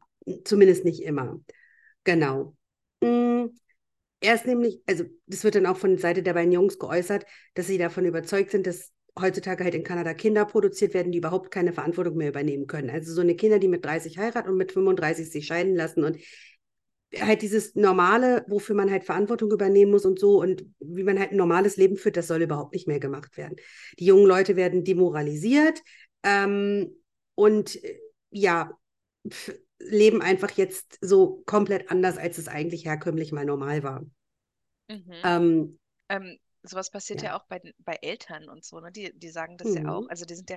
zumindest 0.45 0.85
nicht 0.85 1.03
immer. 1.03 1.41
Genau. 2.05 2.57
Mm, 3.01 3.47
er 4.21 4.35
ist 4.35 4.47
nämlich, 4.47 4.83
also 4.87 5.05
das 5.27 5.45
wird 5.45 5.55
dann 5.57 5.67
auch 5.67 5.77
von 5.77 5.99
Seite 5.99 6.23
der 6.23 6.35
beiden 6.35 6.53
Jungs 6.53 6.79
geäußert, 6.79 7.27
dass 7.55 7.67
sie 7.67 7.79
davon 7.79 8.07
überzeugt 8.07 8.51
sind, 8.51 8.67
dass 8.67 8.93
heutzutage 9.21 9.65
halt 9.65 9.75
in 9.75 9.85
Kanada 9.85 10.15
Kinder 10.15 10.45
produziert 10.47 10.95
werden, 10.95 11.13
die 11.13 11.19
überhaupt 11.19 11.51
keine 11.51 11.73
Verantwortung 11.73 12.17
mehr 12.17 12.29
übernehmen 12.31 12.67
können. 12.67 12.91
Also 12.91 13.13
so 13.15 13.21
eine 13.21 13.37
Kinder, 13.37 13.59
die 13.59 13.69
mit 13.69 13.85
30 13.85 14.19
heiraten 14.19 14.51
und 14.51 14.57
mit 14.57 14.73
35 14.73 15.31
sich 15.31 15.47
scheiden 15.47 15.77
lassen 15.77 16.05
und 16.05 16.19
halt 17.21 17.43
dieses 17.43 17.75
Normale, 17.77 18.45
wofür 18.49 18.75
man 18.75 18.91
halt 18.91 19.05
Verantwortung 19.05 19.53
übernehmen 19.53 19.93
muss 19.93 20.05
und 20.05 20.19
so 20.19 20.41
und 20.41 20.65
wie 20.81 21.05
man 21.05 21.19
halt 21.19 21.31
ein 21.31 21.37
normales 21.37 21.77
Leben 21.77 21.97
führt, 21.97 22.17
das 22.17 22.27
soll 22.27 22.43
überhaupt 22.43 22.75
nicht 22.75 22.89
mehr 22.89 22.99
gemacht 23.01 23.37
werden. 23.37 23.57
Die 23.99 24.07
jungen 24.07 24.27
Leute 24.27 24.57
werden 24.57 24.85
demoralisiert 24.85 25.81
ähm, 26.25 26.97
und 27.37 27.83
äh, 27.85 27.99
ja, 28.31 28.73
leben 29.79 30.23
einfach 30.23 30.51
jetzt 30.53 30.99
so 31.01 31.43
komplett 31.47 31.91
anders, 31.91 32.19
als 32.19 32.39
es 32.39 32.49
eigentlich 32.49 32.85
herkömmlich 32.85 33.33
mal 33.33 33.45
normal 33.45 33.83
war. 33.83 34.05
Mhm. 34.89 35.13
Ähm, 35.25 35.79
ähm, 36.09 36.39
sowas 36.63 36.91
passiert 36.91 37.23
ja. 37.23 37.31
ja, 37.31 37.37
auch 37.37 37.45
bei, 37.47 37.61
bei 37.79 37.99
Eltern 38.01 38.49
und 38.49 38.65
so, 38.65 38.81
ne? 38.81 38.91
Die, 38.93 39.13
die 39.19 39.31
sagen 39.31 39.57
das 39.57 39.69
mhm. 39.69 39.77
ja 39.77 39.93
auch. 39.93 40.09
Also 40.09 40.25
die 40.25 40.35
sind 40.35 40.51
ja, 40.51 40.57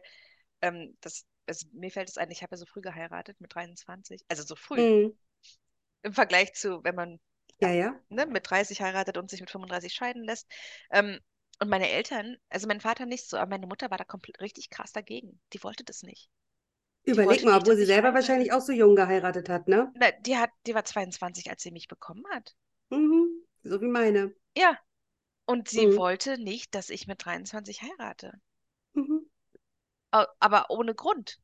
ähm, 0.62 0.98
das, 1.02 1.26
also 1.46 1.68
mir 1.74 1.92
fällt 1.92 2.10
es 2.10 2.18
ein, 2.18 2.32
ich 2.32 2.42
habe 2.42 2.54
ja 2.54 2.58
so 2.58 2.66
früh 2.66 2.82
geheiratet 2.82 3.40
mit 3.40 3.54
23, 3.54 4.24
also 4.28 4.44
so 4.44 4.56
früh. 4.56 5.06
Mhm. 5.06 5.18
Im 6.04 6.14
Vergleich 6.14 6.54
zu, 6.54 6.84
wenn 6.84 6.96
man 6.96 7.20
ja, 7.60 7.72
ja. 7.72 8.00
Ne, 8.10 8.26
mit 8.28 8.50
30 8.50 8.82
heiratet 8.82 9.18
und 9.18 9.30
sich 9.30 9.40
mit 9.40 9.50
35 9.50 9.94
scheiden 9.94 10.24
lässt. 10.24 10.48
Ähm, 10.92 11.20
und 11.60 11.70
meine 11.70 11.90
Eltern, 11.90 12.38
also 12.50 12.68
mein 12.68 12.82
Vater 12.82 13.06
nicht 13.06 13.28
so, 13.28 13.38
aber 13.38 13.50
meine 13.50 13.66
Mutter 13.66 13.90
war 13.90 13.98
da 13.98 14.04
komplett 14.04 14.40
richtig 14.42 14.70
krass 14.70 14.92
dagegen. 14.92 15.40
Die 15.54 15.64
wollte 15.64 15.84
das 15.84 16.04
nicht. 16.04 16.30
Überleg 17.08 17.44
mal, 17.46 17.58
obwohl 17.58 17.78
sie 17.78 17.86
selber 17.86 18.14
wahrscheinlich 18.14 18.52
auch 18.52 18.60
so 18.60 18.74
jung 18.74 18.96
geheiratet 18.96 19.48
hat, 19.48 19.68
ne? 19.68 19.92
Na, 19.96 20.12
die 20.12 20.38
hat, 20.38 20.50
die 20.66 20.76
war 20.76 20.84
22, 20.84 21.50
als 21.50 21.64
sie 21.64 21.72
mich 21.72 21.88
bekommen 21.88 22.26
hat. 22.32 22.54
Mhm, 22.90 23.30
so 23.64 23.82
wie 23.82 23.88
meine. 23.88 24.36
Ja. 24.58 24.78
Und 25.46 25.70
sie 25.70 25.88
mhm. 25.88 25.96
wollte 25.96 26.38
nicht, 26.38 26.76
dass 26.76 26.90
ich 26.90 27.08
mit 27.08 27.24
23 27.24 27.82
heirate. 27.82 28.34
Mhm. 28.94 29.30
Aber 30.12 30.70
ohne 30.70 30.94
Grund. 30.96 31.40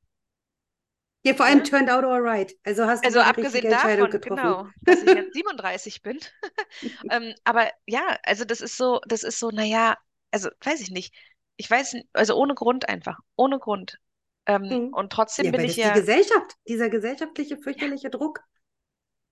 Ja, 1.26 1.34
vor 1.34 1.45
allem 1.45 1.60
ja? 1.60 1.63
turned 1.63 1.89
out 1.89 2.04
alright. 2.04 2.54
Also 2.65 2.86
hast 2.86 3.04
du 3.04 3.08
also 3.08 3.21
abgesehen 3.21 3.69
davon, 3.69 4.10
getroffen. 4.10 4.36
genau, 4.36 4.67
dass 4.82 5.02
ich 5.02 5.13
jetzt 5.13 5.34
37 5.34 6.02
bin. 6.02 6.19
ähm, 7.10 7.34
aber 7.45 7.71
ja, 7.86 8.17
also 8.23 8.43
das 8.43 8.60
ist 8.60 8.76
so, 8.76 8.99
das 9.08 9.23
ist 9.23 9.39
so, 9.39 9.49
naja, 9.49 9.95
also 10.32 10.49
weiß 10.62 10.82
ich 10.82 10.91
nicht. 10.91 11.15
Ich 11.56 11.69
weiß, 11.69 11.95
also 12.12 12.36
ohne 12.36 12.56
Grund 12.56 12.89
einfach, 12.89 13.19
ohne 13.38 13.60
Grund. 13.60 13.99
Ähm, 14.45 14.62
mhm. 14.63 14.93
Und 14.93 15.12
trotzdem 15.12 15.45
ja, 15.45 15.51
bin 15.51 15.62
ich 15.62 15.77
ja. 15.77 15.93
Die 15.93 15.99
Gesellschaft, 15.99 16.58
dieser 16.67 16.89
gesellschaftliche, 16.89 17.58
fürchterliche 17.58 18.08
ja. 18.08 18.10
Druck, 18.10 18.41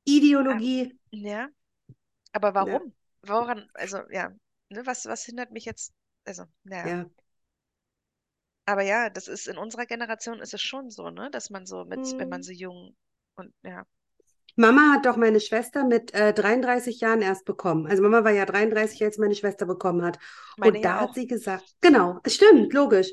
Ideologie. 0.06 0.98
Ja. 1.12 1.50
Aber 2.32 2.54
warum? 2.54 2.94
Woran, 3.24 3.70
also 3.74 4.00
ja, 4.10 4.32
ne, 4.70 4.86
was, 4.86 5.06
was 5.06 5.26
hindert 5.26 5.52
mich 5.52 5.66
jetzt? 5.66 5.94
Also, 6.26 6.46
naja. 6.64 6.88
Ja. 6.88 7.06
Aber 8.66 8.84
ja, 8.84 9.10
das 9.10 9.28
ist 9.28 9.48
in 9.48 9.58
unserer 9.58 9.86
Generation 9.86 10.40
ist 10.40 10.54
es 10.54 10.62
schon 10.62 10.90
so, 10.90 11.10
ne, 11.10 11.30
dass 11.32 11.50
man 11.50 11.66
so 11.66 11.84
mit, 11.84 12.00
mhm. 12.00 12.20
wenn 12.20 12.30
man 12.30 12.40
mhm. 12.40 12.44
so 12.44 12.52
jung 12.52 12.96
und 13.36 13.54
ja. 13.64 13.86
Mama 14.56 14.94
hat 14.94 15.06
doch 15.06 15.16
meine 15.16 15.40
Schwester 15.40 15.86
mit 15.86 16.14
äh, 16.14 16.34
33 16.34 17.00
Jahren 17.00 17.22
erst 17.22 17.46
bekommen. 17.46 17.88
Also 17.88 18.04
Mama 18.04 18.24
war 18.24 18.32
ja 18.32 18.46
33, 18.46 19.04
als 19.04 19.18
meine 19.18 19.36
Schwester 19.36 19.66
bekommen 19.66 20.04
hat. 20.04 20.20
Meine 20.58 20.78
und 20.78 20.84
da 20.84 20.90
ja 20.90 21.02
hat 21.02 21.16
sie 21.16 21.26
gesagt, 21.26 21.64
genau, 21.80 22.20
es 22.24 22.36
stimmt, 22.36 22.74
logisch. 22.74 23.12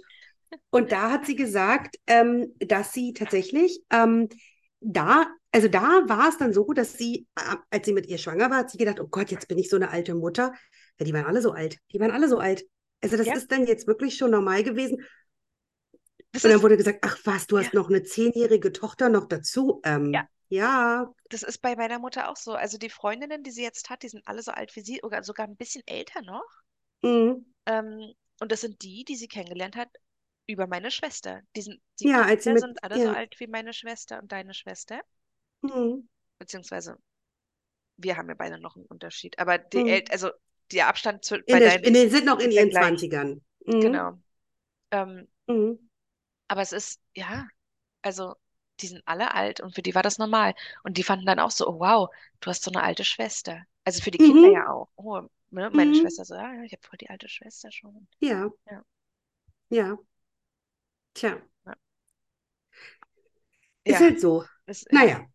Und 0.71 0.93
da 0.93 1.11
hat 1.11 1.27
sie 1.27 1.37
gesagt, 1.37 1.97
ähm, 2.07 2.55
dass 2.59 2.93
sie 2.93 3.13
tatsächlich 3.13 3.83
ähm, 3.91 4.29
da, 4.81 5.27
also 5.53 5.69
da 5.69 6.03
war 6.07 6.29
es 6.29 6.39
dann 6.39 6.53
so, 6.53 6.73
dass 6.73 6.95
sie, 6.95 7.27
äh, 7.37 7.57
als 7.71 7.87
sie 7.87 7.93
mit 7.93 8.07
ihr 8.07 8.19
schwanger 8.19 8.51
war, 8.51 8.59
hat 8.59 8.71
sie 8.71 8.79
gedacht, 8.79 9.01
oh 9.01 9.09
Gott, 9.09 9.31
jetzt 9.31 9.49
bin 9.49 9.59
ich 9.59 9.69
so 9.69 9.77
eine 9.77 9.91
alte 9.91 10.15
Mutter. 10.15 10.53
Ja, 10.99 11.05
die 11.05 11.13
waren 11.13 11.27
alle 11.27 11.43
so 11.43 11.53
alt. 11.53 11.79
Die 11.93 12.01
waren 12.01 12.11
alle 12.11 12.29
so 12.29 12.39
alt. 12.39 12.65
Also 13.01 13.17
das 13.17 13.27
ja. 13.27 13.35
ist 13.35 13.51
dann 13.51 13.67
jetzt 13.67 13.87
wirklich 13.87 14.17
schon 14.17 14.31
normal 14.31 14.63
gewesen. 14.63 15.05
Das 16.33 16.45
und 16.45 16.51
dann 16.51 16.63
wurde 16.63 16.77
gesagt, 16.77 16.99
ach 17.03 17.19
was, 17.25 17.47
du 17.47 17.59
hast 17.59 17.73
ja. 17.73 17.81
noch 17.81 17.89
eine 17.89 18.03
zehnjährige 18.03 18.73
Tochter 18.73 19.09
noch 19.09 19.27
dazu. 19.27 19.81
Ähm, 19.85 20.13
ja. 20.13 20.29
Ja. 20.51 21.13
Das 21.29 21.43
ist 21.43 21.59
bei 21.59 21.77
meiner 21.77 21.99
Mutter 21.99 22.31
auch 22.31 22.37
so. 22.37 22.53
Also 22.53 22.79
die 22.79 22.89
Freundinnen, 22.89 23.43
die 23.43 23.51
sie 23.51 23.63
jetzt 23.63 23.91
hat, 23.91 24.03
die 24.03 24.09
sind 24.09 24.27
alle 24.27 24.43
so 24.43 24.51
alt 24.51 24.75
wie 24.77 24.81
sie, 24.81 25.03
oder 25.03 25.23
sogar 25.23 25.47
ein 25.47 25.57
bisschen 25.57 25.83
älter 25.87 26.23
noch. 26.23 26.45
Mhm. 27.03 27.53
Ähm, 27.67 28.15
und 28.41 28.53
das 28.53 28.63
sind 28.63 28.81
die, 28.83 29.05
die 29.05 29.17
sie 29.17 29.29
kennengelernt 29.29 29.77
hat 29.77 29.89
über 30.49 30.67
meine 30.67 30.91
Schwester. 30.91 31.43
Die, 31.55 31.63
sind, 31.63 31.81
die 32.01 32.09
ja, 32.09 32.23
als 32.23 32.47
mit, 32.47 32.59
sind 32.59 32.83
alle 32.83 32.99
ja. 32.99 33.05
so 33.05 33.11
alt 33.11 33.39
wie 33.39 33.47
meine 33.47 33.73
Schwester 33.73 34.19
und 34.21 34.33
deine 34.33 34.55
Schwester. 34.55 35.01
Mhm. 35.63 36.09
Beziehungsweise 36.39 36.97
wir 37.97 38.17
haben 38.17 38.29
ja 38.29 38.35
beide 38.35 38.59
noch 38.59 38.77
einen 38.77 38.87
Unterschied. 38.87 39.39
Aber 39.39 39.59
die 39.59 39.85
mhm. 39.85 40.05
Also 40.11 40.31
der 40.73 40.89
Abstand 40.89 41.25
zu, 41.25 41.39
bei 41.47 41.59
der, 41.59 41.71
deinen 41.71 41.85
in 41.85 41.95
den, 41.95 42.11
sind 42.11 42.25
noch 42.25 42.41
in 42.41 42.51
ihren 42.51 42.73
Zwanzigern. 42.73 43.43
Mhm. 43.67 43.81
Genau. 43.81 44.13
Ähm, 44.91 45.29
mhm. 45.47 45.91
Aber 46.49 46.63
es 46.63 46.73
ist, 46.73 47.01
ja, 47.15 47.47
also 48.03 48.35
die 48.81 48.87
sind 48.87 49.03
alle 49.07 49.35
alt 49.35 49.61
und 49.61 49.75
für 49.75 49.83
die 49.83 49.95
war 49.95 50.03
das 50.03 50.19
normal. 50.19 50.55
Und 50.85 50.97
die 50.97 51.03
fanden 51.03 51.27
dann 51.27 51.41
auch 51.41 51.51
so, 51.51 51.69
oh 51.69 51.81
wow, 51.81 52.09
du 52.41 52.51
hast 52.51 52.63
so 52.63 52.71
eine 52.71 52.83
alte 52.83 53.05
Schwester. 53.05 53.65
Also 53.85 54.03
für 54.03 54.11
die 54.11 54.19
Kinder 54.19 54.49
mhm. 54.49 54.55
ja 54.55 54.71
auch. 54.71 54.89
Oh, 54.97 55.21
ne? 55.51 55.71
Meine 55.73 55.91
mhm. 55.91 55.95
Schwester 55.95 56.25
so, 56.25 56.35
ja, 56.35 56.63
ich 56.63 56.73
habe 56.73 56.83
voll 56.87 56.99
die 56.99 57.11
alte 57.11 57.29
Schwester 57.29 57.71
schon. 57.73 58.07
Ja. 58.21 58.49
Ja. 58.71 58.83
ja. 59.71 59.99
Tja. 61.19 61.37
Ja. 61.67 61.75
Ist 63.83 63.99
halt 63.99 64.21
so. 64.21 64.45
Ist, 64.67 64.93
naja. 64.93 65.27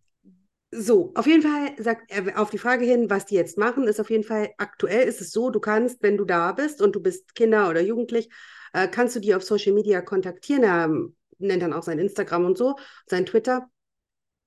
So, 0.71 1.11
auf 1.15 1.27
jeden 1.27 1.43
Fall 1.43 1.75
sagt 1.77 2.09
er 2.09 2.39
auf 2.39 2.49
die 2.49 2.57
Frage 2.57 2.85
hin, 2.85 3.09
was 3.09 3.25
die 3.25 3.35
jetzt 3.35 3.57
machen, 3.57 3.87
ist 3.87 3.99
auf 3.99 4.09
jeden 4.09 4.23
Fall 4.23 4.51
aktuell 4.57 5.07
ist 5.07 5.19
es 5.21 5.31
so, 5.31 5.49
du 5.51 5.59
kannst, 5.59 6.01
wenn 6.01 6.17
du 6.17 6.23
da 6.25 6.53
bist 6.53 6.81
und 6.81 6.95
du 6.95 7.01
bist 7.01 7.35
Kinder 7.35 7.69
oder 7.69 7.81
Jugendlich, 7.81 8.29
äh, 8.71 8.87
kannst 8.87 9.15
du 9.15 9.19
die 9.19 9.35
auf 9.35 9.43
Social 9.43 9.73
Media 9.73 10.01
kontaktieren. 10.01 10.63
Er 10.63 10.85
ähm, 10.85 11.15
nennt 11.37 11.61
dann 11.61 11.73
auch 11.73 11.83
sein 11.83 11.99
Instagram 11.99 12.45
und 12.45 12.57
so, 12.57 12.75
sein 13.05 13.25
Twitter, 13.25 13.69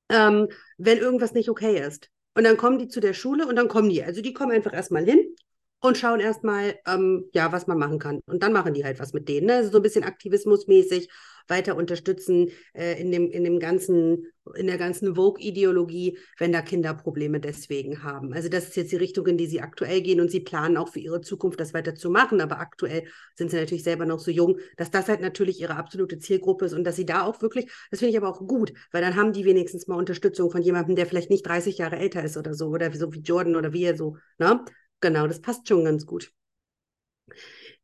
ähm, 0.08 0.48
wenn 0.78 0.98
irgendwas 0.98 1.34
nicht 1.34 1.50
okay 1.50 1.78
ist. 1.86 2.10
Und 2.34 2.44
dann 2.44 2.56
kommen 2.56 2.78
die 2.78 2.88
zu 2.88 3.00
der 3.00 3.12
Schule 3.12 3.46
und 3.46 3.56
dann 3.56 3.68
kommen 3.68 3.90
die. 3.90 4.02
Also 4.02 4.22
die 4.22 4.32
kommen 4.32 4.52
einfach 4.52 4.72
erstmal 4.72 5.04
hin 5.04 5.36
und 5.80 5.98
schauen 5.98 6.20
erstmal, 6.20 6.78
ähm, 6.86 7.26
ja, 7.32 7.52
was 7.52 7.66
man 7.66 7.78
machen 7.78 7.98
kann. 7.98 8.20
Und 8.26 8.42
dann 8.42 8.52
machen 8.52 8.74
die 8.74 8.84
halt 8.84 8.98
was 8.98 9.12
mit 9.12 9.28
denen. 9.28 9.46
Ne? 9.46 9.54
Also 9.54 9.70
so 9.70 9.78
ein 9.78 9.82
bisschen 9.82 10.04
aktivismusmäßig 10.04 11.08
weiter 11.48 11.76
unterstützen 11.76 12.50
äh, 12.72 13.00
in, 13.00 13.12
dem, 13.12 13.30
in 13.30 13.44
dem 13.44 13.58
ganzen, 13.58 14.26
in 14.54 14.66
der 14.66 14.78
ganzen 14.78 15.14
Vogue-Ideologie, 15.14 16.18
wenn 16.38 16.52
da 16.52 16.60
Kinder 16.60 16.94
Probleme 16.94 17.40
deswegen 17.40 18.02
haben. 18.02 18.32
Also 18.32 18.48
das 18.48 18.68
ist 18.68 18.76
jetzt 18.76 18.92
die 18.92 18.96
Richtung, 18.96 19.26
in 19.26 19.38
die 19.38 19.46
sie 19.46 19.60
aktuell 19.60 20.00
gehen 20.02 20.20
und 20.20 20.30
sie 20.30 20.40
planen 20.40 20.76
auch 20.76 20.88
für 20.88 20.98
ihre 20.98 21.20
Zukunft, 21.20 21.60
das 21.60 21.74
weiter 21.74 21.94
zu 21.94 22.10
machen. 22.10 22.40
Aber 22.40 22.58
aktuell 22.58 23.04
sind 23.34 23.50
sie 23.50 23.56
natürlich 23.56 23.84
selber 23.84 24.06
noch 24.06 24.18
so 24.18 24.30
jung, 24.30 24.58
dass 24.76 24.90
das 24.90 25.08
halt 25.08 25.20
natürlich 25.20 25.60
ihre 25.60 25.76
absolute 25.76 26.18
Zielgruppe 26.18 26.66
ist 26.66 26.72
und 26.72 26.84
dass 26.84 26.96
sie 26.96 27.06
da 27.06 27.22
auch 27.22 27.40
wirklich, 27.42 27.70
das 27.90 28.00
finde 28.00 28.10
ich 28.10 28.16
aber 28.16 28.28
auch 28.28 28.46
gut, 28.46 28.72
weil 28.90 29.02
dann 29.02 29.16
haben 29.16 29.32
die 29.32 29.44
wenigstens 29.44 29.86
mal 29.86 29.96
Unterstützung 29.96 30.50
von 30.50 30.62
jemandem, 30.62 30.96
der 30.96 31.06
vielleicht 31.06 31.30
nicht 31.30 31.46
30 31.46 31.78
Jahre 31.78 31.96
älter 31.96 32.24
ist 32.24 32.36
oder 32.36 32.54
so, 32.54 32.68
oder 32.68 32.92
so 32.92 33.12
wie 33.12 33.20
Jordan 33.20 33.56
oder 33.56 33.72
wie 33.72 33.84
er 33.84 33.96
so, 33.96 34.16
ne? 34.38 34.64
Genau, 35.00 35.26
das 35.26 35.40
passt 35.40 35.68
schon 35.68 35.84
ganz 35.84 36.04
gut. 36.06 36.32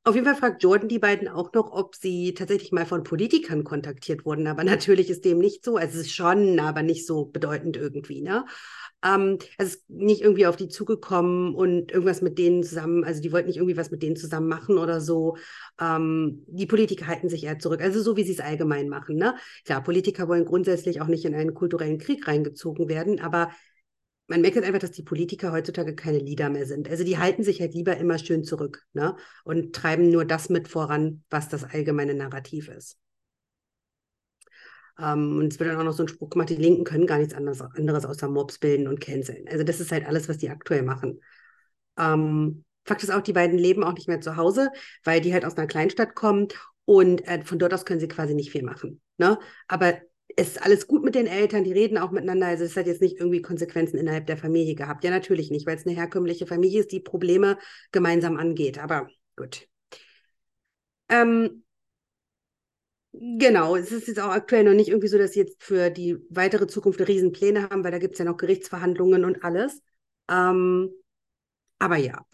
Auf 0.04 0.16
jeden 0.16 0.26
Fall 0.26 0.34
fragt 0.34 0.62
Jordan 0.64 0.88
die 0.88 0.98
beiden 0.98 1.28
auch 1.28 1.52
noch, 1.52 1.70
ob 1.70 1.94
sie 1.94 2.34
tatsächlich 2.34 2.72
mal 2.72 2.86
von 2.86 3.04
Politikern 3.04 3.62
kontaktiert 3.62 4.24
wurden. 4.24 4.48
Aber 4.48 4.64
natürlich 4.64 5.10
ist 5.10 5.24
dem 5.24 5.38
nicht 5.38 5.64
so. 5.64 5.76
Also 5.76 6.00
es 6.00 6.06
ist 6.06 6.14
schon, 6.14 6.58
aber 6.58 6.82
nicht 6.82 7.06
so 7.06 7.26
bedeutend 7.26 7.76
irgendwie. 7.76 8.20
Ne? 8.20 8.44
Ähm, 9.04 9.38
es 9.58 9.76
ist 9.76 9.90
nicht 9.90 10.20
irgendwie 10.22 10.46
auf 10.46 10.56
die 10.56 10.68
zugekommen 10.68 11.54
und 11.54 11.92
irgendwas 11.92 12.20
mit 12.20 12.38
denen 12.38 12.64
zusammen, 12.64 13.04
also 13.04 13.20
die 13.20 13.32
wollten 13.32 13.48
nicht 13.48 13.56
irgendwie 13.58 13.76
was 13.76 13.90
mit 13.90 14.02
denen 14.02 14.16
zusammen 14.16 14.48
machen 14.48 14.78
oder 14.78 15.00
so. 15.00 15.36
Ähm, 15.80 16.44
die 16.48 16.66
Politiker 16.66 17.06
halten 17.06 17.28
sich 17.28 17.44
eher 17.44 17.58
zurück. 17.60 17.80
Also 17.80 18.02
so 18.02 18.16
wie 18.16 18.24
sie 18.24 18.32
es 18.32 18.40
allgemein 18.40 18.88
machen. 18.88 19.16
Ne? 19.16 19.36
Klar, 19.64 19.82
Politiker 19.84 20.26
wollen 20.28 20.44
grundsätzlich 20.44 21.00
auch 21.00 21.08
nicht 21.08 21.24
in 21.24 21.34
einen 21.34 21.54
kulturellen 21.54 21.98
Krieg 21.98 22.26
reingezogen 22.26 22.88
werden, 22.88 23.20
aber 23.20 23.50
man 24.26 24.40
merkt 24.40 24.56
halt 24.56 24.64
einfach, 24.66 24.80
dass 24.80 24.92
die 24.92 25.02
Politiker 25.02 25.52
heutzutage 25.52 25.94
keine 25.94 26.18
Leader 26.18 26.48
mehr 26.48 26.66
sind. 26.66 26.88
Also 26.88 27.04
die 27.04 27.18
halten 27.18 27.44
sich 27.44 27.60
halt 27.60 27.74
lieber 27.74 27.96
immer 27.96 28.18
schön 28.18 28.44
zurück 28.44 28.84
ne? 28.92 29.16
und 29.44 29.74
treiben 29.74 30.10
nur 30.10 30.24
das 30.24 30.48
mit 30.48 30.68
voran, 30.68 31.24
was 31.30 31.48
das 31.48 31.64
allgemeine 31.64 32.14
Narrativ 32.14 32.68
ist. 32.68 32.98
Ähm, 34.98 35.38
und 35.38 35.52
es 35.52 35.58
wird 35.58 35.70
dann 35.70 35.78
auch 35.78 35.84
noch 35.84 35.92
so 35.92 36.04
ein 36.04 36.08
Spruch 36.08 36.30
gemacht, 36.30 36.50
die 36.50 36.56
Linken 36.56 36.84
können 36.84 37.06
gar 37.06 37.18
nichts 37.18 37.34
anderes, 37.34 37.60
anderes 37.60 38.04
außer 38.04 38.28
Mobs 38.28 38.58
bilden 38.58 38.86
und 38.88 39.00
canceln. 39.00 39.48
Also 39.48 39.64
das 39.64 39.80
ist 39.80 39.92
halt 39.92 40.06
alles, 40.06 40.28
was 40.28 40.38
die 40.38 40.50
aktuell 40.50 40.82
machen. 40.82 41.20
Ähm, 41.98 42.64
Fakt 42.84 43.02
ist 43.02 43.10
auch, 43.10 43.22
die 43.22 43.32
beiden 43.32 43.58
leben 43.58 43.84
auch 43.84 43.92
nicht 43.94 44.08
mehr 44.08 44.20
zu 44.20 44.36
Hause, 44.36 44.70
weil 45.04 45.20
die 45.20 45.32
halt 45.32 45.44
aus 45.44 45.56
einer 45.56 45.66
Kleinstadt 45.66 46.14
kommen 46.14 46.48
und 46.84 47.26
äh, 47.26 47.42
von 47.44 47.58
dort 47.58 47.72
aus 47.74 47.84
können 47.84 48.00
sie 48.00 48.08
quasi 48.08 48.34
nicht 48.34 48.50
viel 48.50 48.64
machen. 48.64 49.00
Ne? 49.18 49.38
Aber 49.68 50.00
ist 50.36 50.62
alles 50.62 50.86
gut 50.86 51.04
mit 51.04 51.14
den 51.14 51.26
Eltern, 51.26 51.64
die 51.64 51.72
reden 51.72 51.98
auch 51.98 52.10
miteinander. 52.10 52.46
Also 52.46 52.64
es 52.64 52.76
hat 52.76 52.86
jetzt 52.86 53.02
nicht 53.02 53.18
irgendwie 53.18 53.42
Konsequenzen 53.42 53.98
innerhalb 53.98 54.26
der 54.26 54.36
Familie 54.36 54.74
gehabt. 54.74 55.04
Ja, 55.04 55.10
natürlich 55.10 55.50
nicht, 55.50 55.66
weil 55.66 55.76
es 55.76 55.86
eine 55.86 55.94
herkömmliche 55.94 56.46
Familie 56.46 56.80
ist, 56.80 56.92
die 56.92 57.00
Probleme 57.00 57.58
gemeinsam 57.92 58.36
angeht. 58.38 58.78
Aber 58.78 59.08
gut. 59.36 59.68
Ähm, 61.08 61.62
genau, 63.12 63.76
es 63.76 63.92
ist 63.92 64.08
jetzt 64.08 64.20
auch 64.20 64.30
aktuell 64.30 64.64
noch 64.64 64.74
nicht 64.74 64.88
irgendwie 64.88 65.08
so, 65.08 65.18
dass 65.18 65.32
sie 65.32 65.40
jetzt 65.40 65.62
für 65.62 65.90
die 65.90 66.18
weitere 66.30 66.66
Zukunft 66.66 67.00
Riesenpläne 67.06 67.68
haben, 67.70 67.84
weil 67.84 67.92
da 67.92 67.98
gibt 67.98 68.14
es 68.14 68.18
ja 68.18 68.24
noch 68.24 68.36
Gerichtsverhandlungen 68.36 69.24
und 69.24 69.44
alles. 69.44 69.82
Ähm, 70.30 70.90
aber 71.78 71.96
ja, 71.96 72.24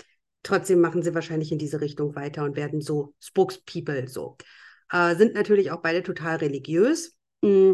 trotzdem 0.42 0.80
machen 0.80 1.02
sie 1.02 1.14
wahrscheinlich 1.14 1.52
in 1.52 1.58
diese 1.58 1.80
Richtung 1.80 2.14
weiter 2.14 2.44
und 2.44 2.56
werden 2.56 2.80
so 2.80 3.14
Spokespeople 3.20 4.08
so. 4.08 4.36
Äh, 4.92 5.16
sind 5.16 5.34
natürlich 5.34 5.70
auch 5.70 5.82
beide 5.82 6.02
total 6.02 6.36
religiös. 6.36 7.17
Mm, 7.42 7.72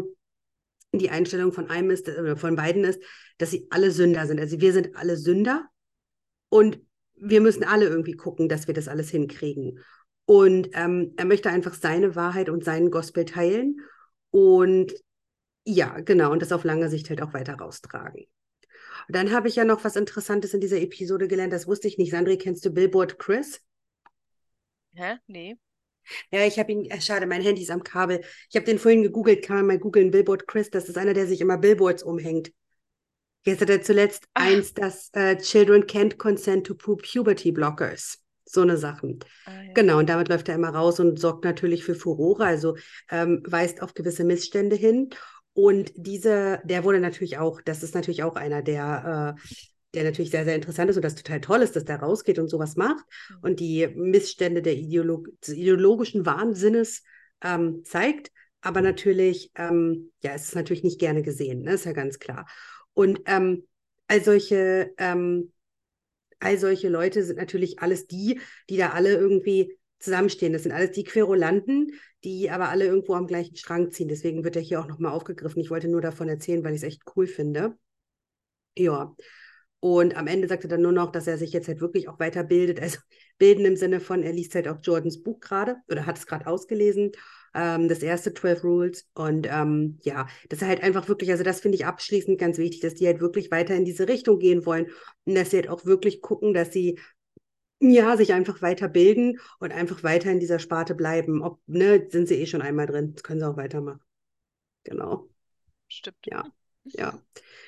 die 0.93 1.09
Einstellung 1.09 1.51
von 1.51 1.69
einem 1.69 1.89
ist, 1.89 2.07
oder 2.07 2.37
von 2.37 2.55
beiden 2.55 2.83
ist, 2.83 3.01
dass 3.37 3.51
sie 3.51 3.67
alle 3.69 3.91
Sünder 3.91 4.25
sind. 4.27 4.39
Also 4.39 4.61
wir 4.61 4.73
sind 4.73 4.95
alle 4.95 5.17
Sünder 5.17 5.67
und 6.49 6.79
wir 7.15 7.41
müssen 7.41 7.63
alle 7.63 7.87
irgendwie 7.87 8.13
gucken, 8.13 8.49
dass 8.49 8.67
wir 8.67 8.73
das 8.73 8.87
alles 8.87 9.09
hinkriegen. 9.09 9.79
Und 10.25 10.69
ähm, 10.73 11.13
er 11.17 11.25
möchte 11.25 11.49
einfach 11.49 11.73
seine 11.73 12.15
Wahrheit 12.15 12.49
und 12.49 12.63
seinen 12.63 12.91
Gospel 12.91 13.25
teilen 13.25 13.81
und 14.31 14.93
ja, 15.65 15.99
genau, 16.01 16.31
und 16.31 16.41
das 16.41 16.51
auf 16.51 16.63
lange 16.63 16.89
Sicht 16.89 17.09
halt 17.09 17.21
auch 17.21 17.33
weiter 17.33 17.55
raustragen. 17.55 18.25
Und 19.07 19.15
dann 19.15 19.31
habe 19.31 19.47
ich 19.47 19.55
ja 19.55 19.65
noch 19.65 19.83
was 19.83 19.95
Interessantes 19.95 20.53
in 20.53 20.61
dieser 20.61 20.79
Episode 20.79 21.27
gelernt, 21.27 21.53
das 21.53 21.67
wusste 21.67 21.87
ich 21.87 21.97
nicht. 21.97 22.11
Sandri, 22.11 22.37
kennst 22.37 22.65
du 22.65 22.69
Billboard 22.71 23.19
Chris? 23.19 23.61
Hä? 24.93 25.17
Nee. 25.27 25.57
Ja, 26.31 26.45
ich 26.45 26.59
habe 26.59 26.71
ihn, 26.71 26.85
äh, 26.85 27.01
schade, 27.01 27.25
mein 27.25 27.41
Handy 27.41 27.61
ist 27.63 27.71
am 27.71 27.83
Kabel. 27.83 28.21
Ich 28.49 28.55
habe 28.55 28.65
den 28.65 28.79
vorhin 28.79 29.03
gegoogelt, 29.03 29.43
kann 29.43 29.57
man 29.57 29.67
mal 29.67 29.79
googeln, 29.79 30.11
Billboard 30.11 30.47
Chris, 30.47 30.69
das 30.69 30.89
ist 30.89 30.97
einer, 30.97 31.13
der 31.13 31.27
sich 31.27 31.41
immer 31.41 31.57
Billboards 31.57 32.03
umhängt. 32.03 32.51
Jetzt 33.45 33.61
hat 33.61 33.69
er 33.69 33.81
zuletzt 33.81 34.27
Ach. 34.33 34.45
eins, 34.45 34.73
das 34.73 35.09
äh, 35.13 35.37
Children 35.37 35.83
can't 35.83 36.17
consent 36.17 36.65
to 36.65 36.75
puberty 36.75 37.51
blockers. 37.51 38.19
So 38.47 38.61
eine 38.61 38.77
Sachen. 38.77 39.19
Ah, 39.45 39.51
ja. 39.61 39.73
Genau, 39.73 39.99
und 39.99 40.09
damit 40.09 40.29
läuft 40.29 40.49
er 40.49 40.55
immer 40.55 40.69
raus 40.69 40.99
und 40.99 41.19
sorgt 41.19 41.43
natürlich 41.45 41.83
für 41.83 41.95
Furore, 41.95 42.45
also 42.45 42.75
ähm, 43.09 43.41
weist 43.45 43.81
auf 43.81 43.93
gewisse 43.93 44.23
Missstände 44.23 44.75
hin. 44.75 45.09
Und 45.53 45.91
diese, 45.95 46.59
der 46.63 46.83
wurde 46.83 46.99
natürlich 46.99 47.37
auch, 47.37 47.61
das 47.61 47.81
ist 47.81 47.95
natürlich 47.95 48.23
auch 48.23 48.35
einer, 48.35 48.61
der 48.61 49.35
äh, 49.37 49.41
der 49.95 50.03
natürlich 50.03 50.31
sehr, 50.31 50.45
sehr 50.45 50.55
interessant 50.55 50.89
ist 50.89 50.97
und 50.97 51.05
das 51.05 51.15
total 51.15 51.41
toll 51.41 51.61
ist, 51.61 51.75
dass 51.75 51.85
der 51.85 51.99
rausgeht 51.99 52.39
und 52.39 52.49
sowas 52.49 52.75
macht 52.75 53.05
mhm. 53.29 53.37
und 53.41 53.59
die 53.59 53.87
Missstände 53.95 54.61
der 54.61 54.75
Ideolog 54.75 55.29
des 55.41 55.55
ideologischen 55.55 56.25
Wahnsinnes 56.25 57.03
ähm, 57.41 57.83
zeigt. 57.85 58.31
Aber 58.61 58.81
natürlich, 58.81 59.51
ähm, 59.55 60.11
ja, 60.23 60.33
es 60.33 60.47
ist 60.47 60.55
natürlich 60.55 60.83
nicht 60.83 60.99
gerne 60.99 61.21
gesehen, 61.21 61.61
ne? 61.61 61.73
ist 61.73 61.85
ja 61.85 61.93
ganz 61.93 62.19
klar. 62.19 62.47
Und 62.93 63.21
ähm, 63.25 63.67
all 64.07 64.23
solche, 64.23 64.91
ähm, 64.97 65.51
all 66.39 66.57
solche 66.57 66.89
Leute 66.89 67.23
sind 67.23 67.37
natürlich 67.37 67.79
alles 67.79 68.07
die, 68.07 68.39
die 68.69 68.77
da 68.77 68.89
alle 68.89 69.13
irgendwie 69.15 69.77
zusammenstehen. 69.99 70.53
Das 70.53 70.63
sind 70.63 70.71
alles 70.71 70.91
die 70.91 71.03
Querulanten, 71.03 71.91
die 72.23 72.49
aber 72.49 72.69
alle 72.69 72.85
irgendwo 72.85 73.13
am 73.13 73.27
gleichen 73.27 73.55
Strang 73.55 73.91
ziehen. 73.91 74.07
Deswegen 74.07 74.43
wird 74.43 74.55
er 74.55 74.61
hier 74.61 74.79
auch 74.79 74.87
nochmal 74.87 75.11
aufgegriffen. 75.11 75.61
Ich 75.61 75.69
wollte 75.69 75.87
nur 75.87 76.01
davon 76.01 76.27
erzählen, 76.27 76.63
weil 76.63 76.73
ich 76.73 76.81
es 76.81 76.87
echt 76.87 77.03
cool 77.15 77.27
finde. 77.27 77.77
Ja. 78.77 79.15
Und 79.87 80.17
am 80.17 80.25
Ende 80.25 80.47
sagt 80.47 80.63
er 80.63 80.69
dann 80.69 80.81
nur 80.81 80.91
noch, 80.91 81.11
dass 81.11 81.27
er 81.27 81.37
sich 81.37 81.53
jetzt 81.53 81.67
halt 81.67 81.79
wirklich 81.79 82.09
auch 82.09 82.17
weiterbildet. 82.19 82.81
Also 82.81 82.97
bilden 83.37 83.65
im 83.65 83.75
Sinne 83.75 83.99
von, 83.99 84.23
er 84.23 84.33
liest 84.33 84.55
halt 84.55 84.67
auch 84.67 84.77
Jordans 84.81 85.21
Buch 85.21 85.39
gerade 85.39 85.75
oder 85.91 86.07
hat 86.07 86.17
es 86.17 86.25
gerade 86.25 86.47
ausgelesen, 86.47 87.11
ähm, 87.53 87.87
das 87.87 87.99
erste 88.01 88.33
12 88.33 88.63
Rules. 88.63 89.07
Und 89.13 89.45
ähm, 89.47 89.99
ja, 90.01 90.25
dass 90.49 90.63
er 90.63 90.69
halt 90.69 90.81
einfach 90.81 91.07
wirklich, 91.07 91.29
also 91.29 91.43
das 91.43 91.59
finde 91.59 91.75
ich 91.75 91.85
abschließend 91.85 92.39
ganz 92.39 92.57
wichtig, 92.57 92.79
dass 92.79 92.95
die 92.95 93.05
halt 93.05 93.21
wirklich 93.21 93.51
weiter 93.51 93.75
in 93.75 93.85
diese 93.85 94.07
Richtung 94.07 94.39
gehen 94.39 94.65
wollen 94.65 94.87
und 95.25 95.35
dass 95.35 95.51
sie 95.51 95.57
halt 95.57 95.69
auch 95.69 95.85
wirklich 95.85 96.19
gucken, 96.19 96.55
dass 96.55 96.73
sie 96.73 96.97
ja, 97.79 98.17
sich 98.17 98.33
einfach 98.33 98.63
weiterbilden 98.63 99.39
und 99.59 99.71
einfach 99.71 100.01
weiter 100.01 100.31
in 100.31 100.39
dieser 100.39 100.57
Sparte 100.57 100.95
bleiben. 100.95 101.43
Ob, 101.43 101.59
ne, 101.67 102.07
sind 102.09 102.27
sie 102.27 102.35
eh 102.41 102.47
schon 102.47 102.63
einmal 102.63 102.87
drin, 102.87 103.13
das 103.13 103.21
können 103.21 103.39
sie 103.39 103.47
auch 103.47 103.57
weitermachen. 103.57 104.01
Genau. 104.83 105.29
Stimmt. 105.87 106.17
Ja, 106.25 106.43
ja 106.85 107.19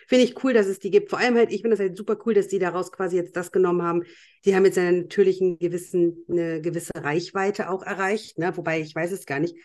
finde 0.07 0.23
ich 0.23 0.43
cool, 0.43 0.53
dass 0.53 0.67
es 0.67 0.79
die 0.79 0.89
gibt. 0.89 1.09
Vor 1.09 1.19
allem 1.19 1.35
halt, 1.35 1.51
ich 1.51 1.61
finde 1.61 1.75
das 1.75 1.79
halt 1.79 1.97
super 1.97 2.17
cool, 2.25 2.33
dass 2.33 2.47
die 2.47 2.59
daraus 2.59 2.91
quasi 2.91 3.17
jetzt 3.17 3.35
das 3.35 3.51
genommen 3.51 3.83
haben. 3.83 4.03
Die 4.45 4.55
haben 4.55 4.65
jetzt 4.65 4.77
einen 4.77 5.09
gewissen, 5.09 6.25
eine 6.29 6.61
gewisse 6.61 6.93
Reichweite 6.95 7.69
auch 7.69 7.83
erreicht, 7.83 8.39
ne? 8.39 8.55
wobei 8.55 8.79
ich 8.79 8.95
weiß 8.95 9.11
es 9.11 9.25
gar 9.25 9.39
nicht. 9.39 9.55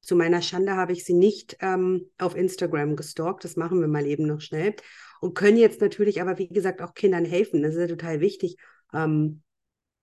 Zu 0.00 0.16
meiner 0.16 0.42
Schande 0.42 0.74
habe 0.74 0.92
ich 0.92 1.04
sie 1.04 1.14
nicht 1.14 1.56
ähm, 1.60 2.10
auf 2.18 2.34
Instagram 2.34 2.96
gestalkt. 2.96 3.44
Das 3.44 3.54
machen 3.54 3.80
wir 3.80 3.86
mal 3.86 4.04
eben 4.04 4.26
noch 4.26 4.40
schnell. 4.40 4.74
Und 5.20 5.34
können 5.34 5.56
jetzt 5.56 5.80
natürlich 5.80 6.20
aber, 6.20 6.38
wie 6.38 6.48
gesagt, 6.48 6.82
auch 6.82 6.94
Kindern 6.94 7.24
helfen. 7.24 7.62
Das 7.62 7.74
ist 7.74 7.80
ja 7.80 7.86
total 7.86 8.20
wichtig. 8.20 8.56
Ähm, 8.92 9.42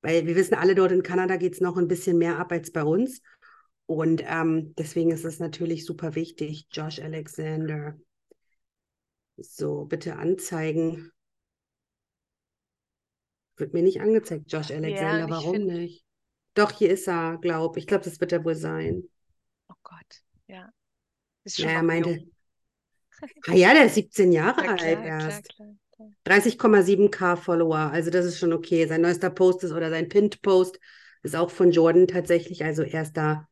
weil 0.02 0.26
wir 0.26 0.38
wissen 0.38 0.54
alle, 0.54 0.76
dort 0.76 0.93
in 0.93 1.04
Kanada 1.04 1.36
geht 1.36 1.56
es 1.56 1.60
noch 1.60 1.76
ein 1.76 1.89
bisschen 1.89 2.17
mehr 2.17 2.39
ab 2.39 2.54
als 2.54 2.72
bei 2.72 2.84
uns. 2.84 3.22
Und 3.86 4.24
ähm, 4.26 4.74
deswegen 4.78 5.12
ist 5.12 5.26
es 5.26 5.39
natürlich 5.39 5.86
super 5.86 6.15
wichtig. 6.15 6.67
Josh 6.72 7.02
Alexander. 7.02 7.98
So, 9.41 9.86
bitte 9.86 10.17
anzeigen. 10.17 11.12
Wird 13.58 13.73
mir 13.73 13.84
nicht 13.84 14.02
angezeigt, 14.02 14.52
Josh 14.52 14.71
Alexander. 14.71 15.19
Ja, 15.19 15.30
Warum 15.30 15.54
find... 15.54 15.67
nicht? 15.67 16.06
Doch, 16.54 16.71
hier 16.71 16.89
ist 16.89 17.08
er, 17.08 17.38
glaube 17.38 17.78
ich. 17.78 17.84
Ich 17.84 17.88
glaube, 17.88 18.04
das 18.04 18.19
wird 18.19 18.32
er 18.32 18.43
wohl 18.43 18.56
sein. 18.56 19.04
Oh 19.69 19.75
Gott, 19.84 20.23
ja. 20.47 20.71
Ist 21.43 21.58
schon 21.58 21.65
naja, 21.65 21.84
meinte. 21.84 22.25
ah 23.47 23.54
ja, 23.54 23.73
der 23.73 23.86
ist 23.86 23.95
17 23.95 24.32
Jahre 24.32 24.65
ja, 24.65 24.73
klar, 24.75 24.88
alt 24.88 25.06
erst. 25.06 25.62
30,7k 26.25 27.36
Follower, 27.36 27.91
also 27.91 28.10
das 28.10 28.25
ist 28.25 28.39
schon 28.39 28.54
okay. 28.54 28.88
Sein 28.88 29.02
neuester 29.02 29.30
Post 29.30 29.63
ist 29.63 29.73
oder 29.73 29.89
sein 29.89 30.08
Pinned-Post 30.08 30.80
ist 31.23 31.36
auch 31.36 31.49
von 31.49 31.71
Jordan 31.71 32.08
tatsächlich, 32.08 32.63
also 32.63 32.84
er 32.84 33.02
ist 33.02 33.13
da 33.13 33.47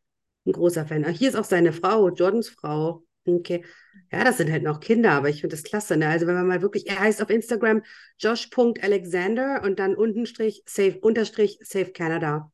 ein 0.46 0.54
großer 0.54 0.86
Fan. 0.86 1.06
Ach, 1.06 1.12
hier 1.12 1.28
ist 1.30 1.36
auch 1.36 1.44
seine 1.44 1.74
Frau, 1.74 2.10
Jordans 2.10 2.50
Frau. 2.50 3.04
Okay. 3.28 3.66
Ja, 4.12 4.24
das 4.24 4.38
sind 4.38 4.50
halt 4.50 4.64
noch 4.64 4.80
Kinder, 4.80 5.12
aber 5.12 5.28
ich 5.30 5.42
finde 5.42 5.56
das 5.56 5.64
klasse. 5.64 5.98
Ne? 5.98 6.08
Also 6.08 6.28
wenn 6.28 6.36
man 6.36 6.48
mal 6.48 6.62
wirklich, 6.62 6.88
er 6.88 7.00
heißt 7.00 7.22
auf 7.22 7.30
Instagram 7.30 7.84
josh.alexander 8.20 9.62
und 9.64 9.80
dann 9.80 9.96
untenstrich 9.96 10.64
safe, 10.66 10.98
unterstrich 11.02 11.60
safe 11.62 11.92
Canada. 11.92 12.52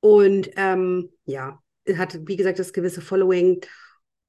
Und 0.00 0.50
ähm, 0.56 1.10
ja, 1.24 1.60
hat, 1.96 2.18
wie 2.28 2.36
gesagt, 2.36 2.58
das 2.60 2.72
gewisse 2.72 3.00
Following. 3.00 3.60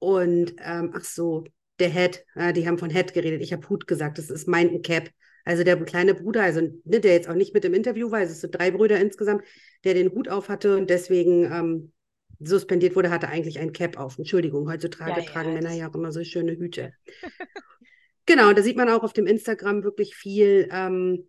Und 0.00 0.54
ähm, 0.58 0.92
ach 0.94 1.04
so, 1.04 1.44
der 1.78 1.90
Head, 1.90 2.24
äh, 2.34 2.52
die 2.52 2.66
haben 2.66 2.78
von 2.78 2.90
Head 2.90 3.14
geredet, 3.14 3.42
ich 3.42 3.52
habe 3.52 3.68
Hut 3.68 3.86
gesagt, 3.86 4.18
das 4.18 4.30
ist 4.30 4.48
mein 4.48 4.82
Cap. 4.82 5.10
Also 5.44 5.62
der 5.62 5.76
kleine 5.84 6.14
Bruder, 6.14 6.42
also 6.42 6.60
ne, 6.84 6.98
der 7.00 7.12
jetzt 7.12 7.28
auch 7.28 7.34
nicht 7.34 7.54
mit 7.54 7.64
im 7.64 7.74
Interview 7.74 8.10
war, 8.10 8.20
es 8.22 8.40
sind 8.40 8.58
drei 8.58 8.72
Brüder 8.72 8.98
insgesamt, 8.98 9.44
der 9.84 9.94
den 9.94 10.10
Hut 10.10 10.28
auf 10.28 10.48
hatte 10.48 10.76
und 10.76 10.90
deswegen 10.90 11.44
ähm, 11.44 11.92
suspendiert 12.38 12.96
wurde, 12.96 13.10
hatte 13.10 13.28
eigentlich 13.28 13.58
ein 13.58 13.72
Cap 13.72 13.98
auf. 13.98 14.18
Entschuldigung, 14.18 14.68
heutzutage 14.70 15.20
ja, 15.20 15.26
tragen 15.26 15.50
ja, 15.50 15.54
Männer 15.54 15.72
ja 15.72 15.88
auch 15.88 15.94
immer 15.94 16.12
so 16.12 16.22
schöne 16.24 16.52
Hüte. 16.52 16.92
genau, 18.26 18.52
da 18.52 18.62
sieht 18.62 18.76
man 18.76 18.88
auch 18.88 19.02
auf 19.02 19.12
dem 19.12 19.26
Instagram 19.26 19.82
wirklich 19.82 20.14
viel, 20.14 20.68
ähm, 20.70 21.28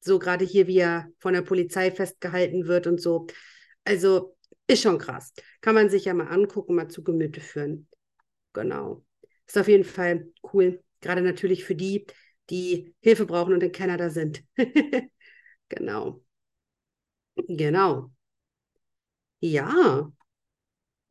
so 0.00 0.18
gerade 0.18 0.44
hier, 0.44 0.66
wie 0.66 0.78
er 0.78 1.08
von 1.18 1.32
der 1.32 1.42
Polizei 1.42 1.90
festgehalten 1.90 2.66
wird 2.66 2.86
und 2.86 3.00
so. 3.00 3.26
Also 3.84 4.36
ist 4.66 4.82
schon 4.82 4.98
krass. 4.98 5.32
Kann 5.60 5.74
man 5.74 5.90
sich 5.90 6.04
ja 6.06 6.14
mal 6.14 6.28
angucken, 6.28 6.74
mal 6.74 6.88
zu 6.88 7.02
Gemüte 7.02 7.40
führen. 7.40 7.88
Genau. 8.52 9.04
Ist 9.46 9.58
auf 9.58 9.68
jeden 9.68 9.84
Fall 9.84 10.28
cool. 10.52 10.82
Gerade 11.00 11.22
natürlich 11.22 11.64
für 11.64 11.74
die, 11.74 12.06
die 12.50 12.94
Hilfe 13.00 13.26
brauchen 13.26 13.54
und 13.54 13.62
in 13.62 13.72
Kanada 13.72 14.10
sind. 14.10 14.44
genau. 15.68 16.22
Genau. 17.36 18.10
Ja, 19.40 20.12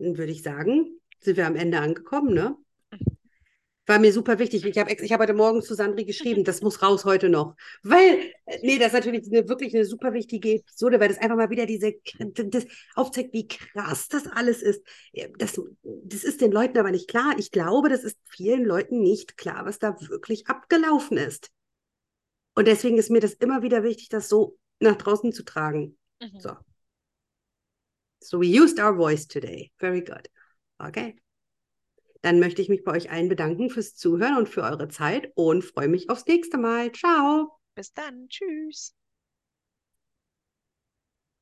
würde 0.02 0.32
ich 0.32 0.44
sagen, 0.44 1.00
sind 1.20 1.38
wir 1.38 1.48
am 1.48 1.56
Ende 1.56 1.80
angekommen, 1.80 2.34
ne? 2.34 2.58
War 3.88 4.00
mir 4.00 4.14
super 4.14 4.38
wichtig. 4.38 4.64
Ich 4.64 4.78
habe 4.78 4.94
ich 4.94 5.12
hab 5.12 5.20
heute 5.20 5.34
Morgen 5.34 5.62
zu 5.62 5.74
Sandri 5.74 6.06
geschrieben, 6.06 6.44
das 6.44 6.62
muss 6.62 6.84
raus 6.84 7.04
heute 7.04 7.30
noch. 7.30 7.56
Weil, 7.84 8.20
äh, 8.46 8.60
nee, 8.62 8.78
das 8.78 8.88
ist 8.88 8.94
natürlich 8.94 9.28
eine, 9.28 9.50
wirklich 9.50 9.74
eine 9.74 9.86
super 9.86 10.14
wichtige 10.14 10.54
Episode, 10.56 11.00
weil 11.00 11.10
das 11.10 11.18
einfach 11.18 11.36
mal 11.36 11.50
wieder 11.50 11.66
diese, 11.66 11.96
das 12.20 12.66
aufzeigt, 12.96 13.34
wie 13.34 13.48
krass 13.48 14.08
das 14.08 14.28
alles 14.28 14.62
ist. 14.62 14.84
Das, 15.40 15.60
das 15.84 16.24
ist 16.24 16.42
den 16.42 16.52
Leuten 16.52 16.78
aber 16.78 16.92
nicht 16.92 17.10
klar. 17.10 17.34
Ich 17.38 17.52
glaube, 17.52 17.90
das 17.90 18.04
ist 18.04 18.18
vielen 18.30 18.64
Leuten 18.64 19.02
nicht 19.02 19.36
klar, 19.36 19.66
was 19.66 19.80
da 19.80 20.00
wirklich 20.00 20.48
abgelaufen 20.48 21.18
ist. 21.18 21.50
Und 22.54 22.68
deswegen 22.68 22.98
ist 22.98 23.10
mir 23.10 23.20
das 23.20 23.34
immer 23.34 23.64
wieder 23.64 23.84
wichtig, 23.84 24.10
das 24.10 24.30
so 24.30 24.58
nach 24.80 24.96
draußen 24.96 25.34
zu 25.34 25.44
tragen. 25.44 25.98
Mhm. 26.22 26.40
So. 26.40 26.52
So 28.22 28.40
we 28.40 28.48
used 28.48 28.80
our 28.80 28.94
voice 28.96 29.26
today. 29.26 29.72
Very 29.80 30.02
good. 30.02 30.30
Okay. 30.80 31.16
Dann 32.22 32.40
möchte 32.40 32.62
ich 32.62 32.70
mich 32.70 32.84
bei 32.84 32.92
euch 32.92 33.10
allen 33.12 33.30
bedanken 33.30 33.70
fürs 33.70 33.96
Zuhören 33.96 34.38
und 34.38 34.48
für 34.48 34.62
eure 34.62 34.88
Zeit 34.88 35.32
und 35.36 35.64
freue 35.64 35.88
mich 35.88 36.10
aufs 36.10 36.28
nächste 36.28 36.58
Mal. 36.58 36.92
Ciao. 36.92 37.60
Bis 37.74 37.94
dann. 37.94 38.28
Tschüss. 38.30 38.94